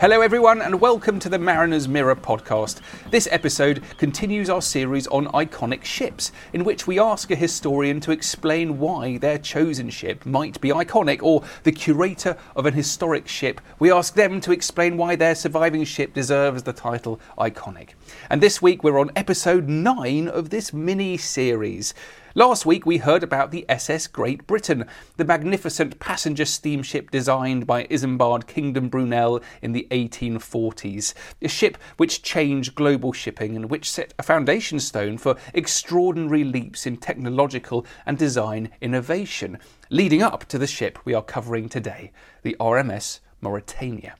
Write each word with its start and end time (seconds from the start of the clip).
Hello, 0.00 0.20
everyone, 0.20 0.62
and 0.62 0.80
welcome 0.80 1.18
to 1.18 1.28
the 1.28 1.40
Mariner's 1.40 1.88
Mirror 1.88 2.14
podcast. 2.14 2.82
This 3.10 3.26
episode 3.32 3.82
continues 3.96 4.48
our 4.48 4.62
series 4.62 5.08
on 5.08 5.26
iconic 5.26 5.82
ships, 5.82 6.30
in 6.52 6.62
which 6.62 6.86
we 6.86 7.00
ask 7.00 7.32
a 7.32 7.34
historian 7.34 7.98
to 8.02 8.12
explain 8.12 8.78
why 8.78 9.18
their 9.18 9.38
chosen 9.38 9.90
ship 9.90 10.24
might 10.24 10.60
be 10.60 10.68
iconic, 10.68 11.20
or 11.20 11.42
the 11.64 11.72
curator 11.72 12.36
of 12.54 12.64
an 12.64 12.74
historic 12.74 13.26
ship. 13.26 13.60
We 13.80 13.90
ask 13.90 14.14
them 14.14 14.40
to 14.42 14.52
explain 14.52 14.96
why 14.96 15.16
their 15.16 15.34
surviving 15.34 15.82
ship 15.82 16.14
deserves 16.14 16.62
the 16.62 16.72
title 16.72 17.18
iconic. 17.36 17.94
And 18.30 18.40
this 18.40 18.62
week 18.62 18.84
we're 18.84 19.00
on 19.00 19.10
episode 19.16 19.66
9 19.66 20.28
of 20.28 20.50
this 20.50 20.72
mini 20.72 21.16
series. 21.16 21.92
Last 22.34 22.66
week 22.66 22.84
we 22.84 22.98
heard 22.98 23.22
about 23.22 23.52
the 23.52 23.64
SS 23.70 24.06
Great 24.06 24.46
Britain, 24.46 24.84
the 25.16 25.24
magnificent 25.24 25.98
passenger 25.98 26.44
steamship 26.44 27.10
designed 27.10 27.66
by 27.66 27.84
Isambard 27.84 28.46
Kingdom 28.46 28.90
Brunel 28.90 29.40
in 29.62 29.72
the 29.72 29.88
1840s. 29.90 31.14
A 31.40 31.48
ship 31.48 31.78
which 31.96 32.22
changed 32.22 32.74
global 32.74 33.14
shipping 33.14 33.56
and 33.56 33.70
which 33.70 33.90
set 33.90 34.12
a 34.18 34.22
foundation 34.22 34.78
stone 34.78 35.16
for 35.16 35.36
extraordinary 35.54 36.44
leaps 36.44 36.86
in 36.86 36.98
technological 36.98 37.86
and 38.04 38.18
design 38.18 38.70
innovation, 38.82 39.58
leading 39.88 40.22
up 40.22 40.44
to 40.46 40.58
the 40.58 40.66
ship 40.66 40.98
we 41.06 41.14
are 41.14 41.22
covering 41.22 41.66
today, 41.66 42.12
the 42.42 42.56
RMS 42.60 43.20
Mauretania. 43.42 44.12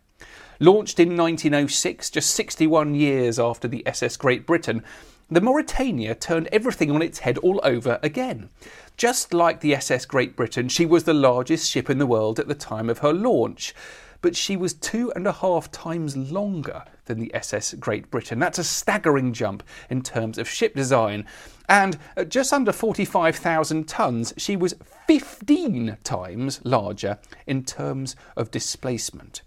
Launched 0.61 0.99
in 0.99 1.15
1906, 1.15 2.09
just 2.11 2.31
61 2.31 2.95
years 2.95 3.39
after 3.39 3.69
the 3.69 3.87
SS 3.87 4.17
Great 4.17 4.47
Britain, 4.47 4.83
the 5.31 5.41
Mauretania 5.41 6.19
turned 6.19 6.49
everything 6.51 6.91
on 6.91 7.03
its 7.03 7.19
head 7.19 7.37
all 7.39 7.61
over 7.63 7.99
again. 8.03 8.49
Just 8.97 9.35
like 9.35 9.61
the 9.61 9.75
SS 9.75 10.07
Great 10.07 10.37
Britain, 10.37 10.69
she 10.69 10.87
was 10.87 11.05
the 11.05 11.13
largest 11.13 11.71
ship 11.71 11.91
in 11.91 11.99
the 11.99 12.07
world 12.07 12.41
at 12.41 12.49
the 12.49 12.55
time 12.55 12.89
of 12.89 12.99
her 12.99 13.13
launch. 13.13 13.75
But 14.23 14.35
she 14.35 14.57
was 14.57 14.73
two 14.73 15.13
and 15.15 15.27
a 15.27 15.33
half 15.33 15.71
times 15.71 16.17
longer 16.17 16.83
than 17.05 17.21
the 17.21 17.33
SS 17.35 17.75
Great 17.75 18.11
Britain. 18.11 18.39
That's 18.39 18.59
a 18.59 18.65
staggering 18.65 19.33
jump 19.33 19.63
in 19.91 20.03
terms 20.03 20.39
of 20.39 20.49
ship 20.49 20.75
design. 20.75 21.27
And 21.69 21.99
at 22.17 22.31
just 22.31 22.53
under 22.53 22.73
45,000 22.73 23.87
tonnes, 23.87 24.33
she 24.37 24.57
was 24.57 24.75
15 25.07 25.99
times 26.05 26.61
larger 26.65 27.19
in 27.47 27.65
terms 27.65 28.17
of 28.37 28.51
displacement. 28.51 29.43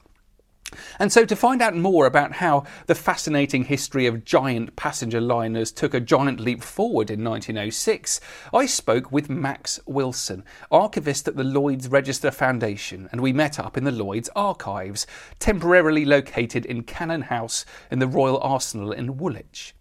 And 1.00 1.12
so, 1.12 1.26
to 1.26 1.36
find 1.36 1.62
out 1.62 1.76
more 1.76 2.06
about 2.06 2.34
how 2.34 2.64
the 2.86 2.96
fascinating 2.96 3.66
history 3.66 4.06
of 4.06 4.24
giant 4.24 4.76
passenger 4.76 5.20
liners 5.20 5.72
took 5.72 5.94
a 5.94 6.00
giant 6.00 6.40
leap 6.40 6.64
forward 6.64 7.10
in 7.10 7.24
1906, 7.24 8.22
I 8.54 8.66
spoke 8.66 9.12
with 9.12 9.30
Max 9.30 9.80
Wilson, 9.86 10.44
archivist 10.72 11.28
at 11.28 11.36
the 11.36 11.44
Lloyd's 11.44 11.88
Register 11.90 12.32
Foundation, 12.32 13.10
and 13.12 13.22
we 13.22 13.34
met 13.34 13.60
up 13.60 13.78
in 13.78 13.84
the 13.84 13.92
Lloyd's 13.92 14.30
archives, 14.36 15.06
temporarily 15.40 16.06
located 16.06 16.66
in 16.66 16.84
Cannon 16.84 17.24
House 17.24 17.66
in 17.90 18.00
the 18.00 18.08
Royal 18.08 18.40
Arsenal 18.40 18.92
in 18.92 19.18
Woolwich. 19.18 19.76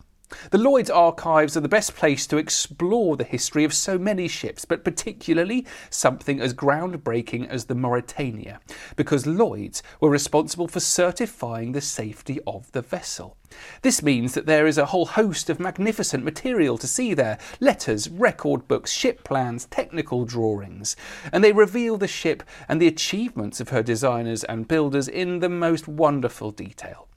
The 0.50 0.58
Lloyd's 0.58 0.90
archives 0.90 1.56
are 1.56 1.60
the 1.60 1.68
best 1.68 1.94
place 1.94 2.26
to 2.28 2.36
explore 2.36 3.16
the 3.16 3.24
history 3.24 3.64
of 3.64 3.74
so 3.74 3.98
many 3.98 4.28
ships, 4.28 4.64
but 4.64 4.84
particularly 4.84 5.66
something 5.90 6.40
as 6.40 6.54
groundbreaking 6.54 7.48
as 7.48 7.64
the 7.64 7.74
Mauretania, 7.74 8.58
because 8.96 9.26
Lloyd's 9.26 9.82
were 10.00 10.10
responsible 10.10 10.68
for 10.68 10.80
certifying 10.80 11.72
the 11.72 11.80
safety 11.80 12.40
of 12.46 12.70
the 12.72 12.82
vessel. 12.82 13.36
This 13.82 14.02
means 14.02 14.34
that 14.34 14.46
there 14.46 14.66
is 14.66 14.78
a 14.78 14.86
whole 14.86 15.06
host 15.06 15.50
of 15.50 15.58
magnificent 15.58 16.24
material 16.24 16.78
to 16.78 16.86
see 16.86 17.14
there 17.14 17.38
letters, 17.58 18.08
record 18.08 18.68
books, 18.68 18.92
ship 18.92 19.24
plans, 19.24 19.66
technical 19.66 20.24
drawings. 20.24 20.94
And 21.32 21.42
they 21.42 21.52
reveal 21.52 21.96
the 21.96 22.08
ship 22.08 22.42
and 22.68 22.80
the 22.80 22.86
achievements 22.86 23.60
of 23.60 23.70
her 23.70 23.82
designers 23.82 24.44
and 24.44 24.68
builders 24.68 25.08
in 25.08 25.40
the 25.40 25.48
most 25.48 25.88
wonderful 25.88 26.52
detail. 26.52 27.08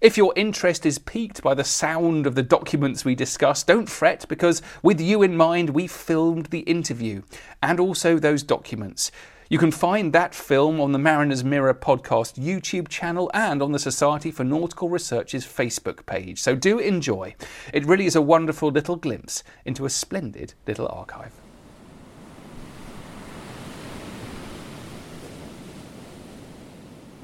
If 0.00 0.16
your 0.16 0.32
interest 0.34 0.86
is 0.86 0.98
piqued 0.98 1.42
by 1.42 1.52
the 1.52 1.62
sound 1.62 2.26
of 2.26 2.34
the 2.34 2.42
documents 2.42 3.04
we 3.04 3.14
discuss, 3.14 3.62
don't 3.62 3.86
fret 3.86 4.24
because, 4.30 4.62
with 4.82 4.98
you 4.98 5.22
in 5.22 5.36
mind, 5.36 5.68
we 5.68 5.86
filmed 5.86 6.46
the 6.46 6.60
interview 6.60 7.20
and 7.62 7.78
also 7.78 8.18
those 8.18 8.42
documents. 8.42 9.12
You 9.50 9.58
can 9.58 9.70
find 9.70 10.14
that 10.14 10.34
film 10.34 10.80
on 10.80 10.92
the 10.92 10.98
Mariner's 10.98 11.44
Mirror 11.44 11.74
podcast 11.74 12.42
YouTube 12.42 12.88
channel 12.88 13.30
and 13.34 13.60
on 13.60 13.72
the 13.72 13.78
Society 13.78 14.30
for 14.30 14.42
Nautical 14.42 14.88
Research's 14.88 15.44
Facebook 15.44 16.06
page, 16.06 16.40
so 16.40 16.54
do 16.54 16.78
enjoy. 16.78 17.34
It 17.74 17.84
really 17.84 18.06
is 18.06 18.16
a 18.16 18.22
wonderful 18.22 18.70
little 18.70 18.96
glimpse 18.96 19.44
into 19.66 19.84
a 19.84 19.90
splendid 19.90 20.54
little 20.66 20.88
archive. 20.88 21.32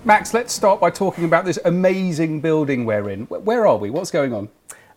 Max, 0.07 0.33
let's 0.33 0.53
start 0.53 0.79
by 0.79 0.89
talking 0.89 1.25
about 1.25 1.45
this 1.45 1.59
amazing 1.65 2.41
building 2.41 2.85
we're 2.85 3.11
in. 3.11 3.25
Where 3.25 3.67
are 3.67 3.77
we? 3.77 3.91
What's 3.91 4.13
going 4.13 4.33
on? 4.33 4.49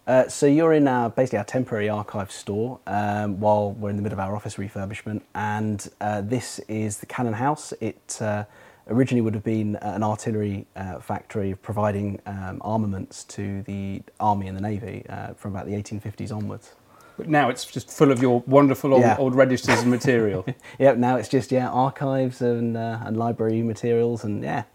Uh, 0.05 0.27
so 0.27 0.45
you're 0.45 0.71
in 0.73 0.87
our, 0.87 1.09
basically 1.09 1.39
our 1.39 1.45
temporary 1.45 1.89
archive 1.89 2.31
store 2.31 2.79
um, 2.85 3.39
while 3.39 3.71
we're 3.71 3.89
in 3.89 3.95
the 3.95 4.03
middle 4.03 4.19
of 4.19 4.23
our 4.23 4.35
office 4.35 4.57
refurbishment, 4.57 5.21
and 5.33 5.89
uh, 5.99 6.21
this 6.21 6.59
is 6.67 6.99
the 6.99 7.07
Cannon 7.07 7.33
House. 7.33 7.73
It 7.81 8.19
uh, 8.21 8.43
originally 8.87 9.21
would 9.21 9.33
have 9.33 9.43
been 9.43 9.77
an 9.77 10.03
artillery 10.03 10.67
uh, 10.75 10.99
factory 10.99 11.55
providing 11.55 12.19
um, 12.27 12.61
armaments 12.63 13.23
to 13.23 13.63
the 13.63 14.03
army 14.19 14.47
and 14.47 14.55
the 14.55 14.61
navy 14.61 15.07
uh, 15.09 15.33
from 15.33 15.55
about 15.55 15.65
the 15.65 15.73
1850s 15.73 16.31
onwards. 16.31 16.73
But 17.17 17.29
now 17.29 17.49
it's 17.49 17.65
just 17.65 17.89
full 17.89 18.11
of 18.11 18.21
your 18.21 18.41
wonderful 18.45 18.93
old, 18.93 19.01
Yeah. 19.01 19.17
old 19.17 19.33
registers 19.33 19.81
and 19.81 19.89
material. 19.89 20.45
yeah, 20.77 20.91
now 20.93 21.15
it's 21.15 21.29
just 21.29 21.51
yeah 21.51 21.67
archives 21.67 22.43
and 22.43 22.77
uh, 22.77 22.99
and 23.03 23.17
library 23.17 23.63
materials 23.63 24.23
and 24.23 24.43
yeah, 24.43 24.65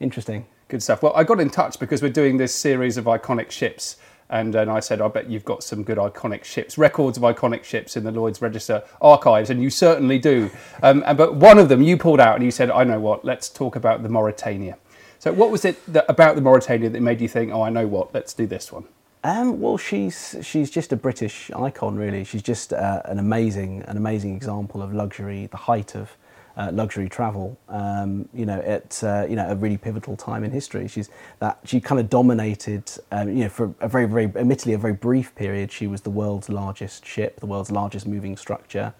interesting. 0.00 0.46
Good 0.68 0.82
stuff. 0.82 1.02
Well, 1.02 1.12
I 1.14 1.24
got 1.24 1.40
in 1.40 1.50
touch 1.50 1.78
because 1.78 2.02
we're 2.02 2.10
doing 2.10 2.36
this 2.36 2.54
series 2.54 2.96
of 2.96 3.06
iconic 3.06 3.50
ships. 3.50 3.96
And, 4.30 4.54
and 4.54 4.70
I 4.70 4.80
said, 4.80 5.00
I 5.00 5.08
bet 5.08 5.30
you've 5.30 5.46
got 5.46 5.62
some 5.62 5.82
good 5.82 5.96
iconic 5.96 6.44
ships, 6.44 6.76
records 6.76 7.16
of 7.16 7.22
iconic 7.22 7.64
ships 7.64 7.96
in 7.96 8.04
the 8.04 8.12
Lloyd's 8.12 8.42
Register 8.42 8.82
archives, 9.00 9.48
and 9.48 9.62
you 9.62 9.70
certainly 9.70 10.18
do. 10.18 10.50
Um, 10.82 11.02
and, 11.06 11.16
but 11.16 11.36
one 11.36 11.58
of 11.58 11.70
them 11.70 11.80
you 11.80 11.96
pulled 11.96 12.20
out 12.20 12.34
and 12.34 12.44
you 12.44 12.50
said, 12.50 12.70
I 12.70 12.84
know 12.84 13.00
what, 13.00 13.24
let's 13.24 13.48
talk 13.48 13.74
about 13.74 14.02
the 14.02 14.10
Mauretania. 14.10 14.76
So, 15.18 15.32
what 15.32 15.50
was 15.50 15.64
it 15.64 15.84
that, 15.92 16.04
about 16.08 16.36
the 16.36 16.42
Mauretania 16.42 16.92
that 16.92 17.00
made 17.00 17.22
you 17.22 17.28
think, 17.28 17.52
oh, 17.52 17.62
I 17.62 17.70
know 17.70 17.86
what, 17.86 18.12
let's 18.12 18.34
do 18.34 18.46
this 18.46 18.70
one? 18.70 18.84
Um, 19.24 19.60
well, 19.60 19.76
she's 19.76 20.36
she's 20.42 20.70
just 20.70 20.92
a 20.92 20.96
British 20.96 21.50
icon, 21.50 21.96
really. 21.96 22.22
She's 22.22 22.42
just 22.42 22.72
uh, 22.72 23.02
an 23.04 23.18
amazing 23.18 23.82
an 23.88 23.96
amazing 23.96 24.36
example 24.36 24.80
of 24.80 24.94
luxury, 24.94 25.46
the 25.46 25.56
height 25.56 25.96
of 25.96 26.16
uh, 26.58 26.70
luxury 26.72 27.08
travel. 27.08 27.56
Um, 27.68 28.28
you 28.34 28.44
know, 28.44 28.60
at 28.60 29.02
uh, 29.02 29.26
you 29.28 29.36
know 29.36 29.48
a 29.48 29.54
really 29.54 29.78
pivotal 29.78 30.16
time 30.16 30.44
in 30.44 30.50
history. 30.50 30.88
She's 30.88 31.08
that 31.38 31.58
she 31.64 31.80
kind 31.80 32.00
of 32.00 32.10
dominated. 32.10 32.90
Um, 33.12 33.28
you 33.28 33.44
know, 33.44 33.48
for 33.48 33.72
a 33.80 33.88
very 33.88 34.06
very 34.06 34.24
admittedly 34.24 34.74
a 34.74 34.78
very 34.78 34.92
brief 34.92 35.34
period, 35.34 35.70
she 35.72 35.86
was 35.86 36.02
the 36.02 36.10
world's 36.10 36.48
largest 36.48 37.06
ship, 37.06 37.40
the 37.40 37.46
world's 37.46 37.70
largest 37.70 38.06
moving 38.06 38.36
structure. 38.36 38.92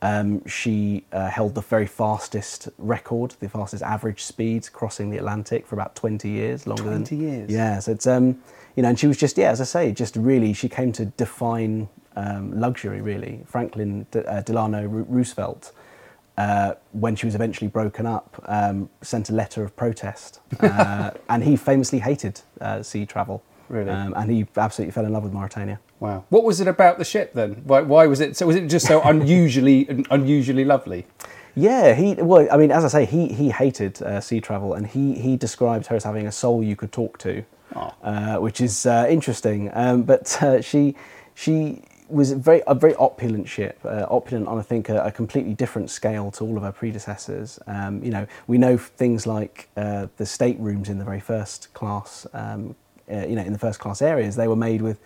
Um, 0.00 0.46
she 0.46 1.04
uh, 1.12 1.28
held 1.28 1.56
the 1.56 1.60
very 1.60 1.86
fastest 1.86 2.68
record, 2.78 3.34
the 3.40 3.48
fastest 3.48 3.82
average 3.82 4.22
speed 4.22 4.68
crossing 4.72 5.10
the 5.10 5.18
Atlantic 5.18 5.66
for 5.66 5.74
about 5.74 5.96
20 5.96 6.28
years, 6.28 6.68
longer 6.68 6.84
20 6.84 7.16
than 7.16 7.20
years? 7.20 7.50
Yeah, 7.50 7.80
so 7.80 7.92
it's 7.92 8.06
um, 8.06 8.40
you 8.76 8.82
know, 8.84 8.90
and 8.90 8.98
she 8.98 9.08
was 9.08 9.16
just 9.16 9.38
yeah, 9.38 9.50
as 9.50 9.60
I 9.60 9.64
say, 9.64 9.92
just 9.92 10.16
really 10.16 10.52
she 10.52 10.68
came 10.68 10.92
to 10.92 11.06
define 11.06 11.88
um, 12.16 12.58
luxury 12.58 13.00
really. 13.00 13.44
Franklin 13.46 14.06
D- 14.10 14.20
uh, 14.20 14.40
Delano 14.42 14.84
Ro- 14.86 15.06
Roosevelt, 15.08 15.72
uh, 16.42 16.74
when 16.92 17.14
she 17.16 17.26
was 17.26 17.34
eventually 17.34 17.68
broken 17.68 18.06
up, 18.06 18.28
um, 18.46 18.88
sent 19.02 19.28
a 19.28 19.32
letter 19.32 19.60
of 19.64 19.70
protest, 19.84 20.40
uh, 20.60 21.10
and 21.28 21.42
he 21.48 21.56
famously 21.56 21.98
hated 21.98 22.40
uh, 22.60 22.82
sea 22.82 23.04
travel. 23.06 23.42
Really? 23.68 23.90
um, 23.90 24.14
and 24.16 24.30
he 24.30 24.46
absolutely 24.56 24.92
fell 24.92 25.04
in 25.04 25.12
love 25.12 25.24
with 25.24 25.32
Mauretania. 25.34 25.78
Wow. 26.00 26.24
What 26.30 26.42
was 26.44 26.58
it 26.62 26.68
about 26.68 26.96
the 26.96 27.04
ship 27.04 27.34
then? 27.34 27.50
Why, 27.70 27.80
why 27.82 28.06
was 28.06 28.20
it? 28.20 28.34
So 28.36 28.46
was 28.46 28.56
it 28.56 28.66
just 28.68 28.86
so 28.86 29.02
unusually 29.02 30.04
unusually 30.10 30.64
lovely? 30.64 31.04
Yeah, 31.54 31.92
he 31.94 32.14
well, 32.14 32.46
I 32.50 32.56
mean, 32.56 32.70
as 32.70 32.84
I 32.84 32.88
say, 32.96 33.04
he 33.04 33.22
he 33.40 33.50
hated 33.50 34.00
uh, 34.02 34.20
sea 34.20 34.40
travel, 34.40 34.72
and 34.74 34.86
he 34.86 35.14
he 35.24 35.36
described 35.36 35.86
her 35.88 35.96
as 35.96 36.04
having 36.04 36.26
a 36.26 36.32
soul 36.32 36.62
you 36.62 36.76
could 36.76 36.92
talk 36.92 37.18
to, 37.18 37.44
Oh. 37.76 37.92
uh, 38.02 38.36
which 38.36 38.60
is 38.68 38.86
uh, 38.86 39.06
interesting. 39.10 39.70
Um, 39.74 40.02
but 40.04 40.24
uh, 40.42 40.62
she 40.62 40.94
she 41.34 41.82
was 42.08 42.32
very 42.32 42.62
a 42.66 42.74
very 42.74 42.94
opulent 42.94 43.48
ship, 43.48 43.78
uh, 43.84 44.06
opulent 44.08 44.48
on 44.48 44.58
I 44.58 44.62
think 44.62 44.88
a, 44.88 45.04
a 45.04 45.10
completely 45.12 45.54
different 45.54 45.90
scale 45.90 46.30
to 46.32 46.44
all 46.44 46.56
of 46.56 46.62
her 46.62 46.72
predecessors. 46.72 47.58
Um, 47.66 48.02
you 48.02 48.10
know, 48.10 48.26
we 48.46 48.58
know 48.58 48.76
things 48.78 49.26
like 49.26 49.68
uh, 49.76 50.06
the 50.16 50.26
staterooms 50.26 50.88
in 50.88 50.98
the 50.98 51.04
very 51.04 51.20
first 51.20 51.72
class, 51.74 52.26
um, 52.32 52.74
uh, 53.10 53.26
you 53.26 53.36
know, 53.36 53.42
in 53.42 53.52
the 53.52 53.58
first 53.58 53.78
class 53.78 54.02
areas, 54.02 54.36
they 54.36 54.48
were 54.48 54.56
made 54.56 54.82
with. 54.82 54.98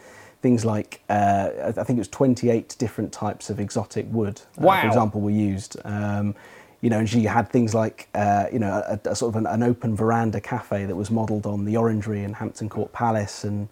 Things 0.43 0.65
like 0.65 1.01
uh, 1.09 1.51
I 1.77 1.85
think 1.85 1.91
it 1.91 2.01
was 2.01 2.09
28 2.09 2.75
different 2.77 3.13
types 3.13 3.49
of 3.49 3.61
exotic 3.61 4.07
wood, 4.11 4.41
uh, 4.59 4.63
Wow. 4.63 4.81
for 4.81 4.87
example, 4.89 5.21
were 5.21 5.31
used. 5.31 5.77
Um, 5.85 6.35
you 6.81 6.91
know, 6.91 6.99
and 6.99 7.09
she 7.09 7.23
had 7.23 7.49
things 7.49 7.77
like, 7.77 8.09
uh, 8.13 8.47
you 8.53 8.59
know, 8.59 8.83
a, 8.89 8.99
a 9.09 9.15
sort 9.15 9.29
of 9.29 9.37
an, 9.37 9.47
an 9.47 9.63
open 9.63 9.95
veranda 9.95 10.41
cafe 10.41 10.85
that 10.85 10.97
was 10.97 11.13
modelled 11.13 11.47
on 11.47 11.65
the 11.65 11.77
Orangery 11.77 12.25
in 12.25 12.33
Hampton 12.33 12.69
Court 12.69 12.93
Palace, 12.93 13.45
and 13.45 13.69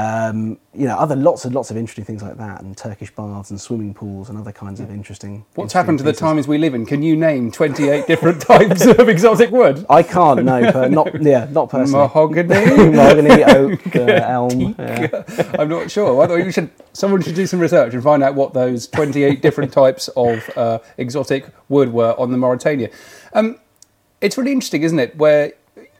um, 0.00 0.58
you 0.72 0.86
know, 0.86 0.96
other 0.96 1.14
lots 1.14 1.44
and 1.44 1.54
lots 1.54 1.70
of 1.70 1.76
interesting 1.76 2.06
things 2.06 2.22
like 2.22 2.38
that, 2.38 2.62
and 2.62 2.74
Turkish 2.74 3.14
baths 3.14 3.50
and 3.50 3.60
swimming 3.60 3.92
pools 3.92 4.30
and 4.30 4.38
other 4.38 4.52
kinds 4.52 4.80
of 4.80 4.88
interesting. 4.88 5.44
What's 5.54 5.74
interesting 5.74 5.78
happened 5.78 5.98
to 5.98 6.04
the 6.04 6.12
times 6.14 6.48
we 6.48 6.56
live 6.56 6.72
in? 6.72 6.86
Can 6.86 7.02
you 7.02 7.16
name 7.16 7.50
28 7.50 8.06
different 8.06 8.40
types 8.52 8.86
of 8.86 9.08
exotic 9.08 9.50
wood? 9.50 9.84
I 9.90 10.02
can't 10.02 10.42
no, 10.42 10.72
per, 10.72 10.88
not 10.88 11.22
yeah, 11.22 11.48
not 11.50 11.68
personally. 11.68 12.04
Mahogany? 12.04 12.92
Mahogany, 12.92 13.44
oak, 13.44 13.94
uh, 13.94 14.00
elm. 14.00 14.74
yeah. 14.78 15.22
I'm 15.58 15.68
not 15.68 15.90
sure. 15.90 16.22
I 16.22 16.26
thought 16.26 16.36
you 16.36 16.50
should. 16.50 16.70
Someone 16.94 17.20
should 17.20 17.34
do 17.34 17.46
some 17.46 17.60
research 17.60 17.92
and 17.92 18.02
find 18.02 18.22
out 18.22 18.34
what 18.34 18.54
those 18.54 18.86
28 18.88 19.42
different 19.42 19.72
types 19.72 20.08
of 20.16 20.48
uh, 20.56 20.78
exotic 20.96 21.46
wood 21.68 21.92
were 21.92 22.18
on 22.18 22.30
the 22.30 22.38
Mauretania. 22.38 22.90
Um, 23.34 23.58
it's 24.22 24.38
really 24.38 24.52
interesting, 24.52 24.82
isn't 24.82 24.98
it? 24.98 25.16
Where 25.16 25.52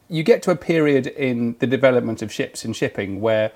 you 0.09 0.23
get 0.23 0.43
to 0.45 0.51
a 0.51 0.57
period 0.57 1.07
in 1.07 1.57
the 1.59 1.67
development 1.67 2.23
of 2.23 2.33
ships 2.33 2.65
and 2.65 2.75
shipping 2.75 3.21
where 3.21 3.53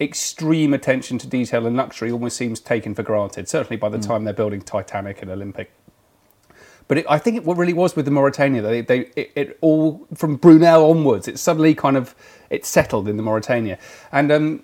extreme 0.00 0.74
attention 0.74 1.18
to 1.18 1.26
detail 1.26 1.66
and 1.66 1.76
luxury 1.76 2.10
almost 2.10 2.36
seems 2.36 2.60
taken 2.60 2.94
for 2.94 3.02
granted. 3.02 3.48
Certainly 3.48 3.78
by 3.78 3.88
the 3.88 3.98
time 3.98 4.24
they're 4.24 4.34
building 4.34 4.60
Titanic 4.60 5.22
and 5.22 5.30
Olympic. 5.30 5.70
But 6.88 6.98
it, 6.98 7.06
I 7.08 7.18
think 7.18 7.36
it, 7.36 7.44
what 7.44 7.56
really 7.56 7.72
was 7.72 7.96
with 7.96 8.04
the 8.04 8.10
Mauretania, 8.10 8.62
they, 8.62 8.80
they 8.80 8.98
it, 9.16 9.32
it 9.34 9.58
all 9.60 10.06
from 10.14 10.36
Brunel 10.36 10.90
onwards, 10.90 11.26
it 11.26 11.38
suddenly 11.38 11.74
kind 11.74 11.96
of 11.96 12.14
it 12.50 12.64
settled 12.64 13.08
in 13.08 13.16
the 13.16 13.22
Mauretania. 13.22 13.78
And 14.12 14.30
um, 14.30 14.62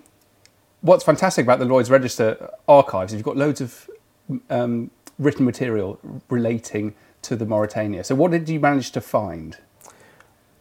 what's 0.81 1.03
fantastic 1.03 1.43
about 1.43 1.59
the 1.59 1.65
Lloyd's 1.65 1.89
Register 1.89 2.49
archives 2.67 3.11
is 3.11 3.17
you've 3.17 3.25
got 3.25 3.35
loads 3.35 3.59
of 3.59 3.89
um, 4.49 4.89
written 5.19 5.45
material 5.45 5.99
relating 6.29 6.95
to 7.23 7.35
the 7.35 7.45
Mauretania. 7.45 8.05
So 8.05 8.15
what 8.15 8.31
did 8.31 8.47
you 8.47 8.59
manage 8.59 8.91
to 8.91 9.01
find? 9.01 9.57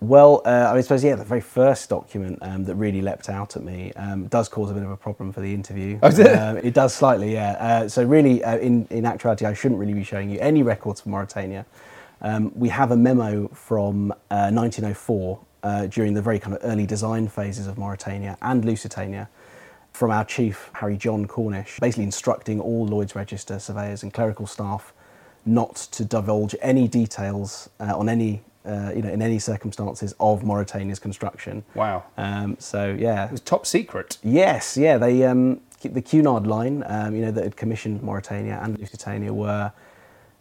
Well, 0.03 0.43
uh, 0.45 0.67
I, 0.69 0.75
mean, 0.75 0.83
suppose 0.83 1.05
yeah, 1.05 1.15
the 1.15 1.25
very 1.25 1.41
first 1.41 1.89
document 1.89 2.41
um, 2.43 2.65
that 2.65 2.75
really 2.75 3.01
leapt 3.01 3.29
out 3.29 3.55
at 3.57 3.63
me 3.63 3.93
um, 3.93 4.27
does 4.27 4.49
cause 4.49 4.69
a 4.69 4.75
bit 4.75 4.83
of 4.83 4.91
a 4.91 4.97
problem 4.97 5.31
for 5.31 5.41
the 5.41 5.55
interview. 5.55 6.01
Oh, 6.03 6.09
it? 6.09 6.27
Um, 6.27 6.57
it 6.57 6.75
does 6.75 6.93
slightly, 6.93 7.35
yeah. 7.35 7.53
Uh, 7.53 7.89
so 7.89 8.03
really, 8.03 8.43
uh, 8.43 8.57
in 8.59 8.87
in 8.91 9.07
actuality, 9.07 9.47
I 9.47 9.55
shouldn't 9.55 9.79
really 9.79 9.95
be 9.95 10.03
showing 10.03 10.29
you 10.29 10.41
any 10.41 10.65
records 10.65 11.01
for 11.01 11.09
Mauretania. 11.11 11.65
Um, 12.21 12.51
we 12.57 12.69
have 12.71 12.91
a 12.91 12.97
memo 12.97 13.47
from 13.49 14.11
uh, 14.31 14.51
1904 14.51 15.39
uh, 15.63 15.87
during 15.87 16.15
the 16.15 16.23
very 16.23 16.41
kind 16.41 16.57
of 16.57 16.61
early 16.65 16.85
design 16.85 17.29
phases 17.29 17.69
of 17.69 17.77
Mauretania 17.77 18.37
and 18.43 18.65
Lusitania 18.65 19.29
from 19.93 20.11
our 20.11 20.25
chief 20.25 20.69
Harry 20.75 20.97
John 20.97 21.27
Cornish, 21.27 21.79
basically 21.81 22.05
instructing 22.05 22.61
all 22.61 22.87
Lloyd's 22.87 23.15
Register 23.15 23.61
surveyors 23.61 24.03
and 24.03 24.13
clerical 24.13 24.49
staff 24.49 24.93
not 25.45 25.77
to 25.77 26.05
divulge 26.05 26.55
any 26.61 26.89
details 26.89 27.69
uh, 27.79 27.97
on 27.97 28.09
any, 28.09 28.43
uh, 28.65 28.93
you 28.95 29.03
know, 29.03 29.09
in 29.11 29.21
any 29.23 29.39
circumstances 29.39 30.15
of 30.21 30.43
Mauretania's 30.43 30.99
construction. 30.99 31.65
Wow. 31.75 32.05
Um, 32.17 32.57
so 32.59 32.97
yeah, 32.99 33.27
It 33.27 33.33
was 33.33 33.41
top 33.41 33.67
secret. 33.67 34.19
yes, 34.23 34.77
yeah, 34.77 34.99
they 34.99 35.25
um, 35.25 35.61
the 35.83 36.03
Cunard 36.03 36.47
line, 36.47 36.85
um, 36.87 37.15
you 37.15 37.23
know, 37.23 37.31
that 37.33 37.43
had 37.45 37.57
commissioned 37.57 38.01
Mauretania 38.03 38.63
and 38.63 38.79
Lusitania 38.79 39.33
were 39.33 39.73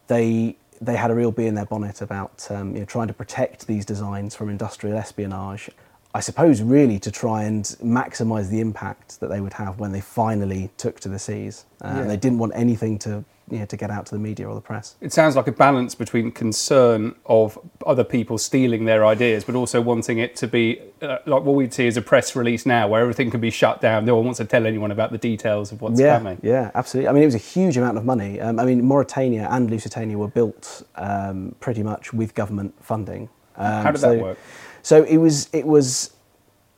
they 0.08 0.56
they 0.80 0.96
had 0.96 1.12
a 1.12 1.16
real 1.16 1.32
bee 1.32 1.46
in 1.46 1.54
their 1.56 1.66
bonnet 1.66 2.02
about 2.02 2.48
um, 2.50 2.74
you 2.74 2.80
know, 2.80 2.86
trying 2.86 3.08
to 3.08 3.14
protect 3.14 3.68
these 3.68 3.86
designs 3.86 4.36
from 4.36 4.50
industrial 4.50 4.98
espionage. 4.98 5.70
I 6.14 6.20
suppose 6.20 6.62
really 6.62 7.00
to 7.00 7.12
try 7.12 7.44
and 7.44 7.64
maximise 7.82 8.50
the 8.50 8.60
impact 8.60 9.20
that 9.22 9.30
they 9.30 9.40
would 9.40 9.54
have 9.54 9.80
when 9.80 9.92
they 9.94 10.02
finally 10.02 10.70
took 10.78 11.00
to 11.02 11.10
the 11.10 11.20
seas. 11.20 11.66
Uh, 11.82 11.94
Yeah. 11.98 12.04
They 12.04 12.18
didn't 12.18 12.40
want 12.40 12.52
anything 12.56 13.00
to 13.00 13.24
you 13.52 13.60
know, 13.60 13.66
to 13.66 13.78
get 13.78 13.92
out 13.92 14.06
to 14.08 14.16
the 14.16 14.20
media 14.20 14.48
or 14.48 14.56
the 14.56 14.62
press. 14.62 14.96
It 15.02 15.12
sounds 15.12 15.36
like 15.36 15.48
a 15.48 15.52
balance 15.52 15.94
between 15.94 16.32
concern 16.32 17.16
of 17.26 17.60
other 17.86 18.04
people 18.04 18.38
stealing 18.38 18.86
their 18.86 19.06
ideas, 19.06 19.44
but 19.44 19.56
also 19.56 19.82
wanting 19.82 20.20
it 20.20 20.36
to 20.38 20.48
be 20.48 20.80
uh, 21.02 21.18
like 21.26 21.44
what 21.44 21.56
we'd 21.56 21.74
see 21.74 21.88
as 21.88 21.98
a 21.98 22.02
press 22.02 22.36
release 22.36 22.66
now, 22.66 22.88
where 22.88 23.02
everything 23.02 23.30
can 23.30 23.42
be 23.42 23.52
shut 23.52 23.82
down. 23.82 24.06
No 24.06 24.16
one 24.16 24.26
wants 24.26 24.38
to 24.38 24.46
tell 24.46 24.66
anyone 24.66 24.92
about 24.92 25.12
the 25.12 25.18
details 25.18 25.72
of 25.72 25.82
what's 25.82 26.00
yeah, 26.00 26.18
coming. 26.18 26.40
Yeah, 26.42 26.72
absolutely. 26.74 27.10
I 27.10 27.14
mean, 27.14 27.24
it 27.24 27.28
was 27.28 27.36
a 27.36 27.40
huge 27.40 27.76
amount 27.78 27.98
of 27.98 28.06
money. 28.06 28.40
Um, 28.40 28.60
I 28.60 28.66
mean, 28.66 28.82
Mauretania 28.82 29.52
and 29.52 29.70
Lusitania 29.70 30.18
were 30.18 30.30
built 30.30 30.84
um, 30.96 31.54
pretty 31.60 31.84
much 31.84 32.14
with 32.14 32.34
government 32.34 32.74
funding. 32.82 33.30
Um, 33.58 33.84
How 33.84 33.92
did 33.92 34.00
so, 34.00 34.12
that 34.12 34.22
work? 34.22 34.38
So 34.82 35.04
it 35.04 35.18
was 35.18 35.50
it 35.54 35.68
was 35.68 36.14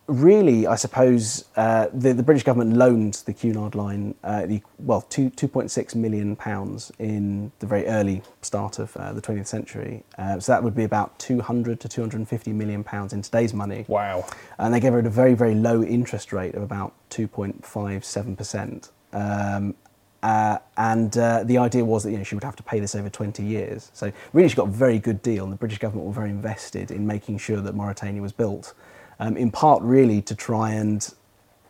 really, 0.07 0.67
I 0.67 0.75
suppose, 0.75 1.45
uh, 1.55 1.87
the, 1.93 2.13
the 2.13 2.23
British 2.23 2.43
government 2.43 2.75
loaned 2.75 3.15
the 3.25 3.33
Cunard 3.33 3.75
line 3.75 4.15
uh, 4.23 4.45
the 4.45 4.61
well 4.79 5.01
two 5.01 5.29
two 5.29 5.47
point 5.47 5.71
six 5.71 5.95
million 5.95 6.35
pounds 6.35 6.91
in 6.99 7.51
the 7.59 7.65
very 7.65 7.85
early 7.87 8.21
start 8.41 8.79
of 8.79 8.95
uh, 8.97 9.13
the 9.13 9.21
twentieth 9.21 9.47
century. 9.47 10.03
Uh, 10.17 10.39
so 10.39 10.51
that 10.51 10.63
would 10.63 10.75
be 10.75 10.83
about 10.83 11.17
two 11.19 11.41
hundred 11.41 11.79
to 11.79 11.87
two 11.87 12.01
hundred 12.01 12.17
and 12.17 12.27
fifty 12.29 12.51
million 12.51 12.83
pounds 12.83 13.13
in 13.13 13.21
today's 13.21 13.53
money 13.53 13.85
Wow. 13.87 14.25
and 14.59 14.73
they 14.73 14.79
gave 14.79 14.93
her 14.93 14.99
a 14.99 15.09
very 15.09 15.33
very 15.35 15.55
low 15.55 15.83
interest 15.83 16.33
rate 16.33 16.55
of 16.55 16.63
about 16.63 16.93
2.57 17.09 18.37
percent. 18.37 18.89
Um, 19.13 19.75
uh, 20.21 20.57
and 20.77 21.17
uh, 21.17 21.43
the 21.43 21.57
idea 21.57 21.83
was 21.83 22.03
that 22.03 22.11
you 22.11 22.17
know, 22.17 22.23
she 22.23 22.33
would 22.33 22.45
have 22.45 22.55
to 22.55 22.63
pay 22.63 22.79
this 22.79 22.95
over 22.95 23.09
20 23.09 23.43
years. 23.43 23.91
So 23.93 24.09
really, 24.31 24.47
she 24.47 24.55
got 24.55 24.69
a 24.69 24.71
very 24.71 24.97
good 24.97 25.21
deal, 25.21 25.43
and 25.43 25.51
the 25.51 25.57
British 25.57 25.79
government 25.79 26.07
were 26.07 26.13
very 26.13 26.29
invested 26.29 26.91
in 26.91 27.05
making 27.05 27.39
sure 27.39 27.59
that 27.59 27.75
Mauretania 27.75 28.21
was 28.21 28.31
built. 28.31 28.73
Um, 29.19 29.37
in 29.37 29.51
part, 29.51 29.81
really 29.83 30.21
to 30.23 30.35
try 30.35 30.71
and 30.71 31.13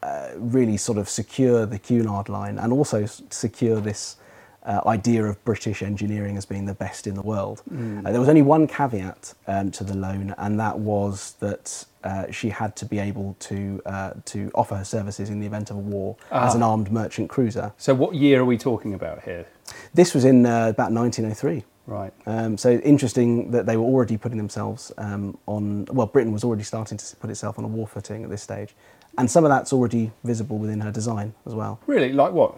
uh, 0.02 0.30
really 0.36 0.78
sort 0.78 0.98
of 0.98 1.10
secure 1.10 1.66
the 1.66 1.80
Cunard 1.80 2.30
line, 2.30 2.58
and 2.58 2.74
also 2.74 3.06
secure 3.06 3.80
this 3.80 4.18
uh, 4.66 4.82
idea 4.86 5.24
of 5.26 5.44
British 5.44 5.82
engineering 5.82 6.38
as 6.38 6.46
being 6.46 6.66
the 6.66 6.74
best 6.74 7.08
in 7.08 7.16
the 7.16 7.22
world. 7.22 7.62
Uh, 8.06 8.12
there 8.12 8.20
was 8.20 8.30
only 8.30 8.42
one 8.42 8.68
caveat 8.68 9.34
um, 9.48 9.72
to 9.72 9.84
the 9.84 9.96
loan, 9.96 10.34
and 10.38 10.60
that 10.60 10.80
was 10.80 11.34
that 11.40 11.86
uh, 12.04 12.30
she 12.32 12.50
had 12.50 12.76
to 12.76 12.86
be 12.86 13.00
able 13.00 13.36
to 13.40 13.82
uh, 13.86 14.12
to 14.26 14.52
offer 14.56 14.76
her 14.76 14.84
services 14.86 15.30
in 15.30 15.40
the 15.40 15.46
event 15.46 15.70
of 15.70 15.78
a 15.78 15.80
war 15.80 16.16
as 16.32 16.56
an 16.56 16.64
armed 16.64 16.92
merchant 16.92 17.30
cruiser. 17.30 17.74
So, 17.78 17.94
what 17.94 18.16
year 18.16 18.42
are 18.42 18.46
we 18.46 18.58
talking 18.58 18.94
about 18.94 19.24
here? 19.24 19.46
This 19.94 20.14
was 20.14 20.26
in 20.26 20.46
uh, 20.46 20.70
about 20.70 20.92
1903. 20.92 21.64
Right. 21.86 22.14
Um, 22.26 22.58
so 22.58 22.72
interesting 22.72 23.52
that 23.52 23.66
they 23.66 23.76
were 23.76 23.84
already 23.84 24.18
putting 24.18 24.38
themselves 24.38 24.92
um, 24.98 25.38
on. 25.48 25.86
Well, 25.92 26.08
Britain 26.08 26.32
was 26.32 26.44
already 26.44 26.64
starting 26.64 26.98
to 26.98 27.16
put 27.18 27.30
itself 27.30 27.60
on 27.60 27.66
a 27.66 27.68
war 27.68 27.88
footing 27.88 28.24
at 28.24 28.30
this 28.30 28.42
stage, 28.42 28.74
and 29.18 29.30
some 29.30 29.44
of 29.44 29.50
that's 29.50 29.74
already 29.74 30.12
visible 30.24 30.58
within 30.58 30.80
her 30.80 30.92
design 30.92 31.34
as 31.46 31.54
well. 31.54 31.80
Really? 31.86 32.14
Like 32.14 32.32
what? 32.32 32.58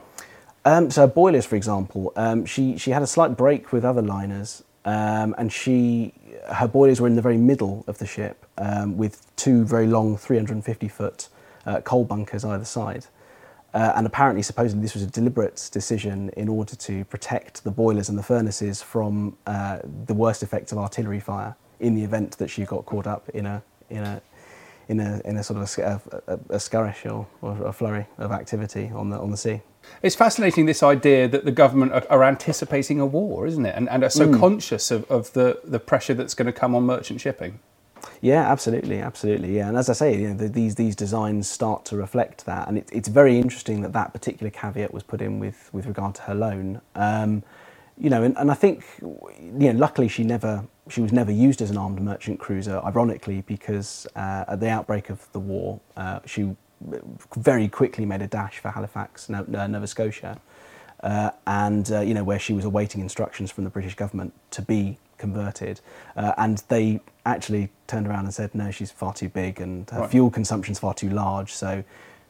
Um, 0.63 0.91
so 0.91 1.07
boilers, 1.07 1.45
for 1.45 1.55
example, 1.55 2.13
um, 2.15 2.45
she 2.45 2.77
she 2.77 2.91
had 2.91 3.01
a 3.01 3.07
slight 3.07 3.35
break 3.35 3.71
with 3.71 3.83
other 3.83 4.01
liners, 4.01 4.63
um, 4.85 5.33
and 5.39 5.51
she 5.51 6.13
her 6.51 6.67
boilers 6.67 7.01
were 7.01 7.07
in 7.07 7.15
the 7.15 7.21
very 7.21 7.37
middle 7.37 7.83
of 7.87 7.97
the 7.97 8.05
ship 8.05 8.45
um, 8.59 8.95
with 8.97 9.25
two 9.35 9.65
very 9.65 9.87
long 9.87 10.17
350 10.17 10.87
foot 10.87 11.29
uh, 11.65 11.81
coal 11.81 12.05
bunkers 12.05 12.45
either 12.45 12.65
side. 12.65 13.07
Uh, 13.75 13.91
and 13.97 14.07
apparently, 14.07 14.41
supposedly, 14.41 14.81
this 14.81 14.93
was 14.93 15.03
a 15.03 15.07
deliberate 15.07 15.69
decision 15.73 16.29
in 16.37 16.47
order 16.47 16.77
to 16.77 17.03
protect 17.05 17.65
the 17.65 17.69
boilers 17.69 18.07
and 18.07 18.17
the 18.17 18.23
furnaces 18.23 18.81
from 18.81 19.37
uh, 19.47 19.79
the 20.05 20.13
worst 20.13 20.41
effects 20.41 20.71
of 20.71 20.77
artillery 20.77 21.19
fire 21.19 21.53
in 21.81 21.93
the 21.93 22.01
event 22.01 22.37
that 22.37 22.49
she 22.49 22.63
got 22.63 22.85
caught 22.85 23.05
up 23.05 23.27
in 23.33 23.45
a 23.45 23.61
in 23.89 24.03
a 24.03 24.21
in 24.87 24.99
a, 25.01 25.21
in 25.25 25.35
a 25.35 25.43
sort 25.43 25.61
of 25.61 25.77
a, 25.79 26.01
a, 26.27 26.33
a 26.55 26.57
scurrish 26.57 27.05
or, 27.11 27.27
or, 27.41 27.67
a 27.67 27.73
flurry 27.73 28.05
of 28.17 28.31
activity 28.31 28.91
on 28.95 29.09
the 29.09 29.19
on 29.19 29.29
the 29.29 29.37
sea. 29.37 29.61
It's 30.01 30.15
fascinating 30.15 30.67
this 30.67 30.81
idea 30.81 31.27
that 31.27 31.43
the 31.43 31.51
government 31.51 31.91
are, 31.91 32.05
are 32.09 32.23
anticipating 32.23 33.01
a 33.01 33.05
war, 33.05 33.45
isn't 33.45 33.65
it? 33.65 33.75
And, 33.75 33.89
and 33.89 34.03
are 34.03 34.09
so 34.09 34.27
mm. 34.27 34.39
conscious 34.39 34.89
of, 34.89 35.09
of 35.11 35.33
the, 35.33 35.59
the 35.63 35.79
pressure 35.79 36.13
that's 36.13 36.33
going 36.33 36.47
to 36.47 36.53
come 36.53 36.73
on 36.73 36.83
merchant 36.83 37.21
shipping. 37.21 37.59
Yeah, 38.25 38.51
absolutely, 38.51 38.99
absolutely. 39.01 39.55
Yeah, 39.57 39.69
and 39.69 39.77
as 39.77 39.89
I 39.89 39.93
say, 39.93 40.19
you 40.19 40.29
know, 40.29 40.35
the, 40.35 40.49
these 40.49 40.75
these 40.75 40.97
designs 40.97 41.49
start 41.49 41.85
to 41.87 41.97
reflect 41.97 42.45
that, 42.47 42.67
and 42.67 42.79
it, 42.79 42.89
it's 42.91 43.07
very 43.09 43.37
interesting 43.39 43.81
that 43.83 43.93
that 43.93 44.13
particular 44.13 44.51
caveat 44.51 44.93
was 44.93 45.03
put 45.03 45.21
in 45.21 45.39
with 45.39 45.69
with 45.73 45.87
regard 45.87 46.15
to 46.17 46.23
her 46.23 46.35
loan. 46.35 46.81
Um, 46.95 47.43
you 47.99 48.09
know, 48.11 48.23
and, 48.23 48.37
and 48.37 48.51
I 48.51 48.55
think, 48.55 48.85
you 49.01 49.73
know, 49.73 49.79
luckily 49.79 50.09
she 50.09 50.25
never 50.25 50.65
she 50.89 51.01
was 51.01 51.13
never 51.13 51.31
used 51.31 51.61
as 51.61 51.71
an 51.71 51.77
armed 51.77 52.01
merchant 52.01 52.39
cruiser. 52.41 52.81
Ironically, 52.85 53.43
because 53.43 54.07
uh, 54.17 54.45
at 54.49 54.59
the 54.61 54.69
outbreak 54.69 55.11
of 55.11 55.31
the 55.33 55.39
war, 55.41 55.81
uh, 55.97 56.21
she 56.25 56.57
very 57.37 57.69
quickly 57.69 58.05
made 58.05 58.23
a 58.23 58.27
dash 58.27 58.59
for 58.59 58.71
Halifax, 58.71 59.29
Nova 59.29 59.87
Scotia, 59.87 60.39
uh, 61.03 61.31
and 61.47 61.91
uh, 61.91 62.01
you 62.01 62.15
know 62.15 62.25
where 62.25 62.39
she 62.39 62.53
was 62.53 62.65
awaiting 62.65 63.01
instructions 63.01 63.51
from 63.51 63.65
the 63.65 63.71
British 63.71 63.95
government 63.95 64.33
to 64.51 64.63
be 64.63 64.97
converted, 65.17 65.81
uh, 66.15 66.33
and 66.37 66.63
they 66.67 66.99
actually 67.25 67.69
turned 67.87 68.07
around 68.07 68.25
and 68.25 68.33
said, 68.33 68.53
no, 68.53 68.71
she's 68.71 68.91
far 68.91 69.13
too 69.13 69.29
big 69.29 69.59
and 69.59 69.89
her 69.89 70.01
right. 70.01 70.11
fuel 70.11 70.29
consumption's 70.29 70.79
far 70.79 70.93
too 70.93 71.09
large. 71.09 71.51
So, 71.51 71.83